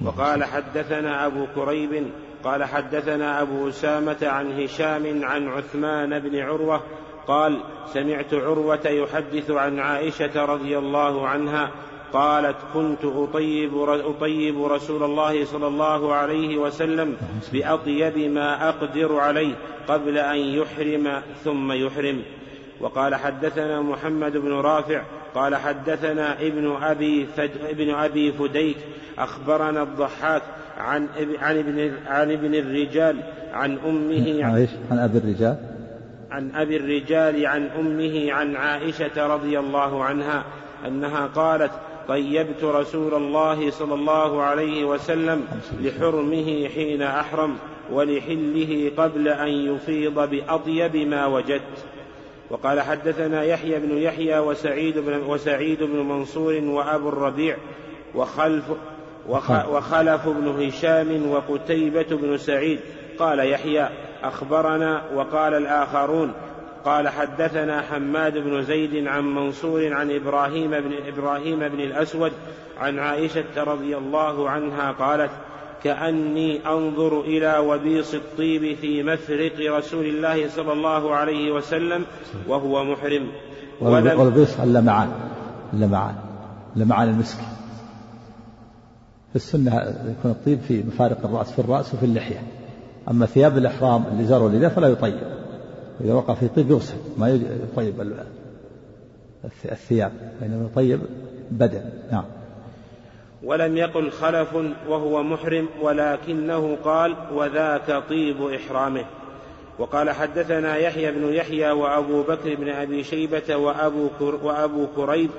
[0.05, 2.07] وقال حدثنا أبو كريب
[2.45, 6.81] قال حدثنا أبو أسامة عن هشام عن عثمان بن عروة
[7.27, 7.61] قال
[7.93, 11.71] سمعت عروة يحدث عن عائشة رضي الله عنها
[12.13, 17.17] قالت كنت أطيب, أطيب رسول الله صلى الله عليه وسلم
[17.53, 19.55] بأطيب ما أقدر عليه
[19.89, 22.23] قبل أن يحرم ثم يحرم.
[22.81, 25.03] وقال حدثنا محمد بن رافع
[25.35, 28.77] قال حدثنا ابن أبي, فد ابن أبي فديك
[29.19, 30.43] أخبرنا الضحاك
[30.79, 31.07] عن,
[31.39, 33.21] عن, ابن, عن ابن الرجال
[33.53, 35.57] عن أمه عن, عن أبي الرجال؟
[36.31, 40.45] عن أبي الرجال عن أمه عن عائشة رضي الله عنها
[40.87, 41.73] أنها قالت
[42.09, 45.45] طيبت رسول الله صلى الله عليه وسلم
[45.81, 47.57] لحرمه حين أحرم
[47.93, 51.85] ولحله قبل أن يفيض بأطيب ما وجدت.
[52.51, 57.57] وقال حدثنا يحيى بن يحيى وسعيد بن, وسعيد بن منصور وأبو الربيع
[58.15, 58.65] وخلف
[59.69, 62.81] وخلف بن هشام وقتيبة بن سعيد.
[63.19, 63.89] قال يحيى
[64.23, 66.33] أخبرنا وقال الآخرون.
[66.85, 72.33] قال حدثنا حماد بن زيد عن منصور عن إبراهيم بن إبراهيم بن الأسود
[72.81, 75.31] عن عائشة رضي الله عنها قالت
[75.85, 82.05] كأني أنظر إلى وبيص الطيب في مفرق رسول الله صلى الله عليه وسلم
[82.49, 83.29] وهو محرم.
[83.81, 85.13] والبيص اللمعان
[85.73, 86.15] اللمعان
[86.77, 87.39] لمعان المسك
[89.31, 89.77] في السنة
[90.19, 92.43] يكون الطيب في مفارق الرأس في الرأس وفي اللحية.
[93.11, 95.19] أما ثياب الإحرام اللي زاروا لذا فلا يطيب.
[96.01, 97.95] إذا وقع في طيب يغسل ما يطيب
[99.65, 100.13] الثياب.
[100.43, 101.01] وإنما يطيب
[101.51, 101.83] بدن.
[102.13, 102.25] نعم.
[103.43, 104.49] ولم يقل خلف
[104.89, 109.05] وهو محرم ولكنه قال وذاك طيب إحرامه.
[109.79, 115.31] وقال حدثنا يحيى بن يحيى وأبو بكر بن أبي شيبة وأبو, وأبو كريب.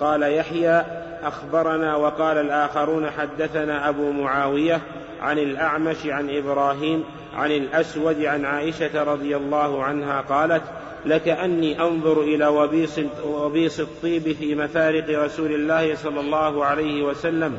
[0.00, 0.84] قال يحيى
[1.22, 4.80] أخبرنا وقال الآخرون حدثنا أبو معاوية
[5.20, 7.04] عن الأعمش عن إبراهيم
[7.36, 10.62] عن الأسود عن عائشة رضي الله عنها قالت
[11.08, 17.54] لكأني أنظر إلى وبيص, وبيص الطيب في مفارق رسول الله صلى الله عليه وسلم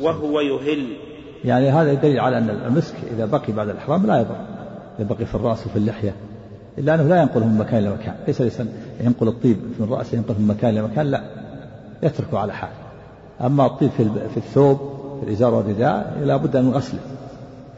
[0.00, 0.86] وهو يهل.
[1.44, 4.36] يعني هذا يدل على أن المسك إذا بقي بعد الإحرام لا يضر
[4.98, 6.14] إذا بقي في الرأس وفي اللحية.
[6.78, 8.60] إلا أنه لا ينقله من مكان إلى مكان ليس
[9.00, 11.22] ينقل الطيب من الرأس ينقله من مكان إلى مكان لا.
[12.02, 12.70] يتركه على حال.
[13.40, 13.90] أما الطيب
[14.34, 14.78] في الثوب
[15.20, 17.00] في الإزار والرداء لا بد من غسله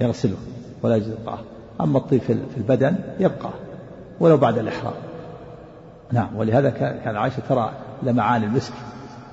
[0.00, 0.36] يغسله
[0.82, 1.12] ولا يجوز
[1.80, 3.50] أما الطيب في البدن يبقى.
[4.22, 4.94] ولو بعد الإحرام.
[6.12, 6.70] نعم ولهذا
[7.04, 8.72] كان عائشة ترى لمعان المسك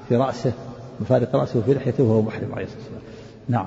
[0.07, 0.53] في رأسه
[0.99, 3.01] مفارق رأسه في لحيته وهو محرم عليه الصلاة والسلام.
[3.47, 3.65] نعم.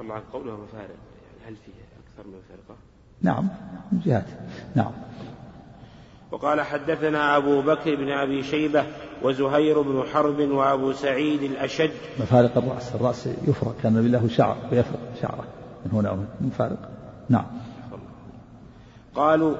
[0.00, 0.80] الله قوله مفارق.
[0.80, 2.78] يعني هل فيه أكثر من فرقة؟
[3.22, 3.48] نعم
[3.92, 4.24] من جهات
[4.74, 4.90] نعم.
[6.32, 8.84] وقال حدثنا أبو بكر بن أبي شيبة
[9.22, 11.90] وزهير بن حرب وأبو سعيد الأشج.
[12.20, 12.94] مفارق الرأس.
[12.94, 15.44] الرأس يفرق كان له شعر ويفرق شعره
[15.86, 16.90] من هنا ومن مفارق.
[17.28, 17.46] نعم.
[19.14, 19.54] قالوا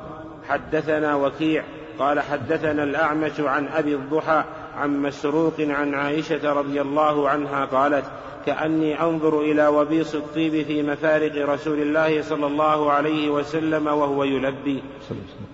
[0.49, 1.65] حدثنا وكيع
[1.99, 4.45] قال حدثنا الأعمش عن أبي الضحى
[4.77, 8.05] عن مسروق عن عائشة رضي الله عنها قالت
[8.47, 14.83] كأني أنظر إلى وبيص الطيب في مفارق رسول الله صلى الله عليه وسلم وهو يلبي.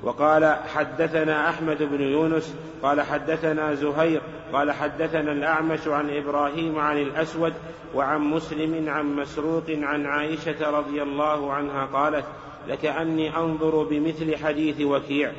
[0.02, 4.20] وقال حدثنا أحمد بن يونس قال حدثنا زهير
[4.52, 7.52] قال حدثنا الأعمش عن إبراهيم عن الأسود
[7.94, 12.24] وعن مسلم عن مسروق عن عائشة رضي الله عنها قالت
[12.68, 15.32] لكأني أنظر بمثل حديث وكيع.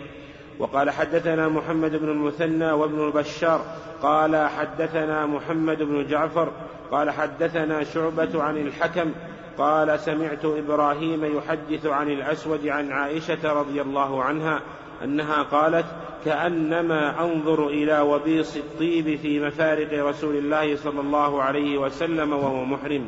[0.60, 3.62] وقال حدثنا محمد بن المثنى وابن البشار
[4.02, 6.52] قال حدثنا محمد بن جعفر
[6.92, 9.12] قال حدثنا شعبة عن الحكم
[9.58, 14.62] قال سمعت إبراهيم يحدث عن الأسود عن عائشة رضي الله عنها
[15.04, 15.86] أنها قالت
[16.26, 23.06] كأنما أنظر إلى وبيص الطيب في مفارق رسول الله صلى الله عليه وسلم وهو محرم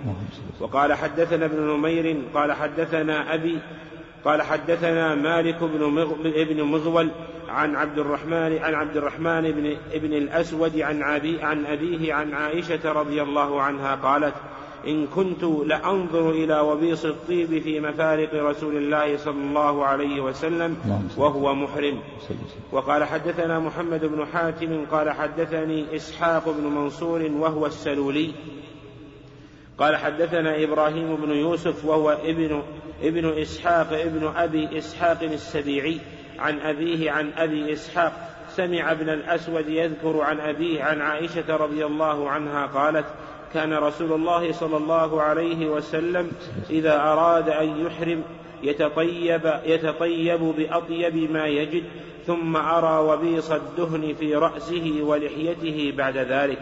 [0.59, 3.59] وقال حدثنا ابن نمير قال حدثنا أبي
[4.26, 7.09] قال حدثنا مالك بن ابن مغول
[7.49, 12.91] عن عبد الرحمن عن عبد الرحمن بن ابن الأسود عن أبي عن أبيه عن عائشة
[12.91, 14.34] رضي الله عنها قالت
[14.88, 20.78] إن كنت لأنظر إلى وبيص الطيب في مفارق رسول الله صلى الله عليه وسلم
[21.17, 21.99] وهو محرم.
[22.71, 28.32] وقال حدثنا محمد بن حاتم قال حدثني إسحاق بن منصور وهو السلولي.
[29.78, 32.61] قال حدثنا إبراهيم بن يوسف وهو ابن
[33.03, 35.99] ابن إسحاق ابن أبي إسحاق السبيعي
[36.39, 38.13] عن أبيه عن أبي إسحاق
[38.49, 43.05] سمع ابن الأسود يذكر عن أبيه عن عائشة رضي الله عنها قالت
[43.53, 46.31] كان رسول الله صلى الله عليه وسلم
[46.69, 48.23] إذا أراد أن يحرم
[48.63, 51.83] يتطيب يتطيب بأطيب ما يجد
[52.27, 56.57] ثم أرى وبيص الدهن في رأسه ولحيته بعد ذلك.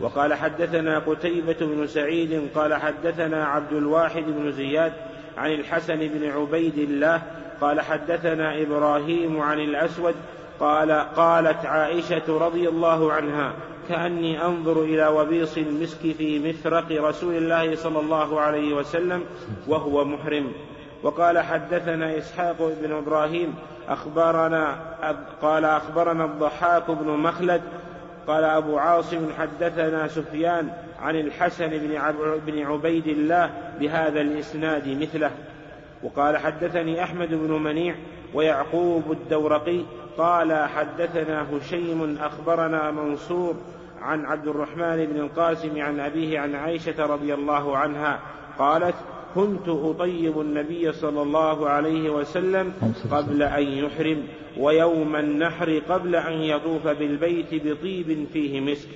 [0.00, 4.92] وقال حدثنا قتيبة بن سعيد قال حدثنا عبد الواحد بن زياد
[5.38, 7.22] عن الحسن بن عبيد الله
[7.60, 10.14] قال حدثنا إبراهيم عن الأسود
[10.60, 13.52] قال قالت عائشة رضي الله عنها
[13.88, 19.24] كأني أنظر إلى وبيص المسك في مفرق رسول الله صلى الله عليه وسلم
[19.68, 20.52] وهو محرم.
[21.02, 23.54] وقال حدثنا إسحاق بن إبراهيم
[23.88, 24.76] أخبرنا
[25.42, 27.62] قال أخبرنا الضحاك بن مخلد
[28.28, 30.70] قال أبو عاصم حدثنا سفيان
[31.00, 31.68] عن الحسن
[32.46, 33.50] بن عبيد الله
[33.80, 35.30] بهذا الإسناد مثله.
[36.02, 37.94] وقال حدثني أحمد بن منيع
[38.34, 39.80] ويعقوب الدورقي
[40.18, 43.56] قال حدثنا هشيم أخبرنا منصور
[44.02, 48.20] عن عبد الرحمن بن القاسم عن أبيه عن عائشة رضي الله عنها
[48.58, 48.94] قالت
[49.34, 52.72] كنت أطيب النبي صلى الله عليه وسلم
[53.10, 54.22] قبل أن يحرم.
[54.58, 58.88] ويوم النحر قبل أن يطوف بالبيت بطيب فيه مسك.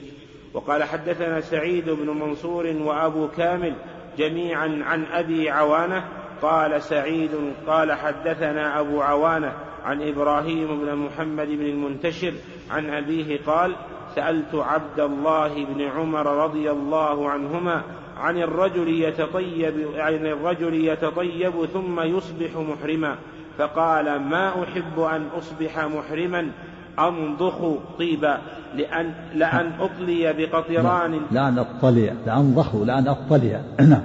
[0.54, 3.74] وقال حدثنا سعيد بن منصور وأبو كامل
[4.18, 6.04] جميعا عن أبي عوانة.
[6.42, 7.30] قال سعيد
[7.66, 9.52] قال حدثنا أبو عوانة
[9.84, 12.32] عن إبراهيم بن محمد بن المنتشر
[12.70, 13.76] عن أبيه قال
[14.14, 17.82] سألت عبد الله بن عمر رضي الله عنهما
[18.16, 23.18] عن الرجل يتطيب عن الرجل يتطيب ثم يصبح محرما.
[23.58, 26.50] فقال ما أحب أن أصبح محرما
[26.98, 27.54] أنضخ
[27.98, 28.38] طيبا
[28.74, 31.20] لأن لأن أطلي بقطران.
[31.30, 33.60] لأن أطلي لأنضخ لأن أطلي.
[33.90, 34.02] نعم.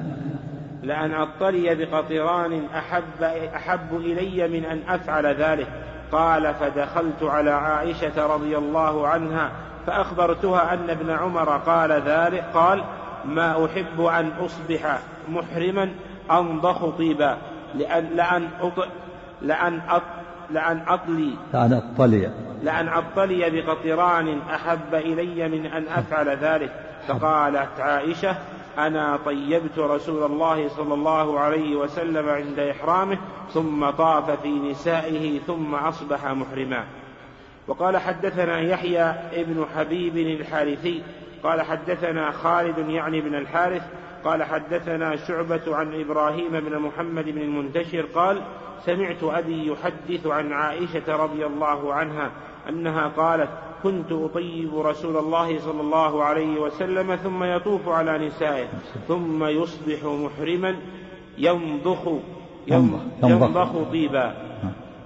[0.83, 3.23] لأن أطلي بقطران أحب
[3.55, 5.67] أحب إلي من أن أفعل ذلك.
[6.11, 9.51] قال فدخلت على عائشة رضي الله عنها
[9.87, 12.83] فأخبرتها أن ابن عمر قال ذلك قال
[13.25, 15.89] ما أحب أن أصبح محرما
[16.31, 17.37] أنضخ طيبا
[17.75, 18.47] لأن, لأن,
[19.41, 20.01] لأن أط...
[20.49, 21.33] لأن أطلي.
[21.53, 22.31] لأن أطلي.
[22.63, 26.71] لأن أطلي بقطران أحب إلي من أن أفعل ذلك.
[27.07, 28.35] فقالت عائشة
[28.77, 33.17] أنا طيبت رسول الله صلى الله عليه وسلم عند إحرامه
[33.53, 36.83] ثم طاف في نسائه ثم أصبح محرما.
[37.67, 41.03] وقال حدثنا يحيى ابن حبيب الحارثي
[41.43, 43.81] قال حدثنا خالد يعني بن الحارث
[44.27, 48.41] قال حدثنا شعبة عن إبراهيم بن محمد بن المنتشر قال
[48.85, 52.31] سمعت أبي يحدث عن عائشة رضي الله عنها
[52.69, 53.49] أنها قالت
[53.83, 58.67] كنت أطيب رسول الله صلى الله عليه وسلم ثم يطوف على نسائه
[59.07, 60.75] ثم يصبح محرما
[61.37, 62.09] ينضخ
[63.23, 64.33] ينضخ طيبا.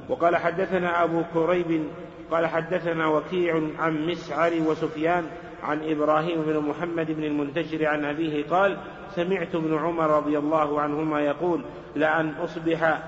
[0.09, 1.83] وقال حدثنا أبو كريب
[2.31, 5.23] قال حدثنا وكيع عن مسعر وسفيان
[5.63, 8.77] عن إبراهيم بن محمد بن المنتشر عن أبيه قال
[9.15, 11.61] سمعت ابن عمر رضي الله عنهما يقول
[11.95, 12.99] لأن أصبح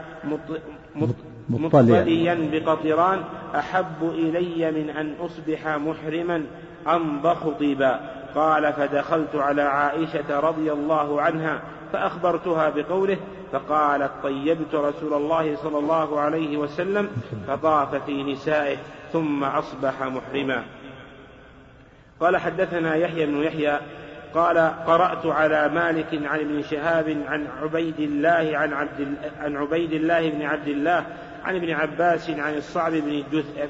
[1.50, 3.24] مطليا بقطران
[3.56, 6.46] أحب إلي من أن أصبح محرما
[6.88, 8.00] أنضخ طيبا
[8.36, 11.62] قال فدخلت على عائشة رضي الله عنها
[11.94, 13.18] فأخبرتها بقوله
[13.52, 17.10] فقالت طيبت رسول الله صلى الله عليه وسلم
[17.48, 18.78] فطاف في نسائه
[19.14, 20.64] ثم أصبح محرما.
[22.20, 23.80] قال حدثنا يحيى بن يحيى
[24.36, 24.58] قال
[24.88, 29.08] قرأت على مالك عن ابن شهاب عن عبيد الله عن عبد
[29.40, 31.06] عن عبيد الله بن عبد الله
[31.44, 33.24] عن ابن عباس عن الصعب بن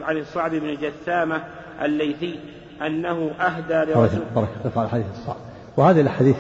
[0.04, 1.42] عن الصعب بن جثامة
[1.82, 2.40] الليثي
[2.82, 5.36] أنه أهدى لرسول الله على الحديث الصعب.
[5.78, 6.36] وهذه الحديث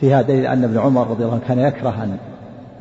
[0.00, 2.18] فيها دليل أن ابن عمر رضي الله عنه كان يكره أن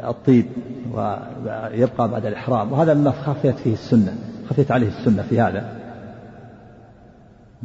[0.03, 0.45] الطيب
[0.93, 2.71] ويبقى بعد الإحرام.
[2.71, 4.15] وهذا مما خفيت فيه السنة
[4.49, 5.82] خفيت عليه السنة في هذا.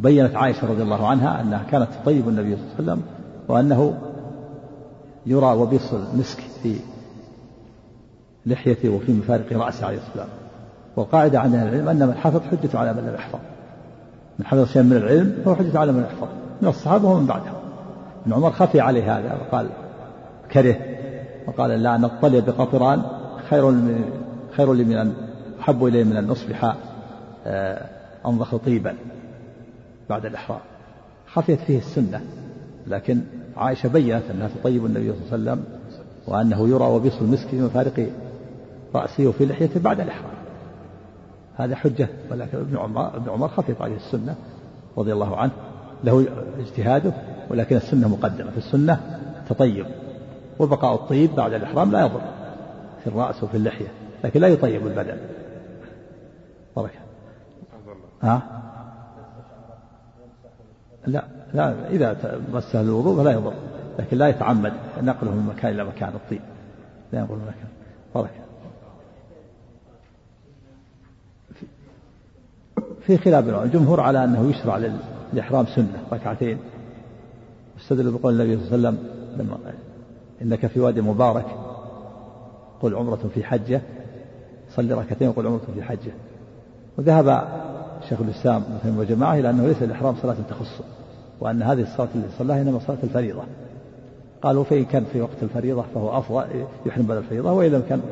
[0.02, 3.02] بينت عائشة رضي الله عنها أنها كانت تطيب النبي صلى الله عليه وسلم
[3.48, 3.98] وأنه
[5.26, 6.76] يرى وبيص المسك في
[8.46, 10.28] لحيته وفي مفارق رأسه عليه السلام
[10.96, 13.38] والقاعدة عند العلم أن من حفظ حجة على من لم يحفظ.
[14.38, 16.28] من حفظ شيئا من العلم فهو حجة على من يحفظ.
[16.62, 17.54] من الصحابة ومن بعدهم.
[18.26, 19.68] ابن عمر خفي عليه هذا وقال
[20.52, 20.76] كره
[21.46, 23.02] وقال لا أن أطلع بقطران
[23.50, 24.04] خير من
[24.56, 25.12] خير لي من أن
[25.60, 26.74] أحب إلي من أن أصبح
[27.46, 27.86] آه،
[28.26, 28.94] أنضخ طيبا.
[30.10, 30.60] بعد الإحرام.
[31.26, 32.20] خفيت فيه السنة
[32.86, 33.20] لكن
[33.56, 35.64] عائشة بينت أنها تطيب النبي صلى الله عليه وسلم
[36.26, 38.10] وأنه يرى وبيص المسك في مفارق
[38.94, 40.32] رأسه وفي لحيته بعد الإحرام.
[41.56, 44.34] هذا حجة ولكن ابن عمر ابن عمر خفيت عليه السنة
[44.98, 45.52] رضي الله عنه
[46.04, 46.26] له
[46.58, 47.12] اجتهاده
[47.50, 48.50] ولكن السنة مقدمة.
[48.50, 49.86] في السنة تطيب
[50.58, 52.20] وبقاء الطيب بعد الإحرام لا يضر
[53.00, 53.88] في الرأس وفي اللحية
[54.24, 55.16] لكن لا يطيب البدن.
[56.76, 56.98] بركة
[58.22, 58.57] ها؟
[61.08, 63.52] لا لا إذا مسه الوضوء فلا يضر
[63.98, 66.40] لكن لا يتعمد نقله من مكان إلى مكان الطين
[67.12, 67.68] لا ينقل من مكان
[68.14, 68.48] بركة
[73.08, 74.80] في خلاف الجمهور على أنه يشرع
[75.32, 76.58] للإحرام سنة ركعتين.
[77.80, 79.58] استدلوا بقول النبي صلى الله عليه وسلم لما
[80.42, 81.46] إنك في وادي مبارك
[82.80, 83.80] قل عمرة في حجة
[84.74, 86.12] صلي ركعتين وقل عمرة في حجة.
[86.98, 87.48] وذهب
[88.08, 90.84] شيخ الإسلام ابن وجماعة إلى أنه ليس الإحرام صلاة تخصه
[91.40, 93.42] وأن هذه الصلاة اللي صلاها إنما صلاة الفريضة.
[94.42, 98.02] قالوا فإن كان في وقت الفريضة فهو أفضل يحرم بعد الفريضة وإن لم كان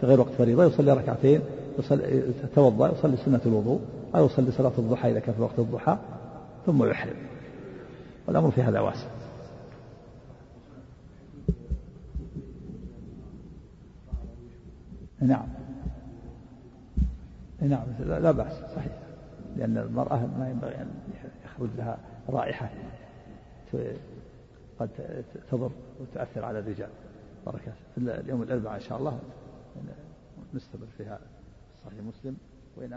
[0.00, 1.40] في غير وقت الفريضة يصلي ركعتين
[1.78, 3.80] يصلي يتوضأ يصلي سنة الوضوء
[4.14, 5.98] أو يصلي صلاة الضحى إذا كان في وقت الضحى
[6.66, 7.16] ثم يحرم.
[8.26, 9.06] والأمر في هذا واسع.
[15.20, 15.46] نعم.
[17.60, 19.03] نعم لا بأس صحيح.
[19.56, 20.86] لأن المرأة ما ينبغي أن
[21.44, 21.98] يخرج لها
[22.28, 22.70] رائحة
[24.80, 24.88] قد
[25.50, 26.88] تضر وتؤثر على الرجال.
[27.46, 29.18] بركة في اليوم الأربعاء إن شاء الله
[30.54, 31.18] نستمر فيها
[31.86, 32.36] صحيح مسلم.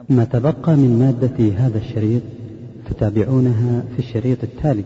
[0.09, 2.21] ما تبقى من مادة هذا الشريط
[2.85, 4.83] فتابعونها في الشريط التالي.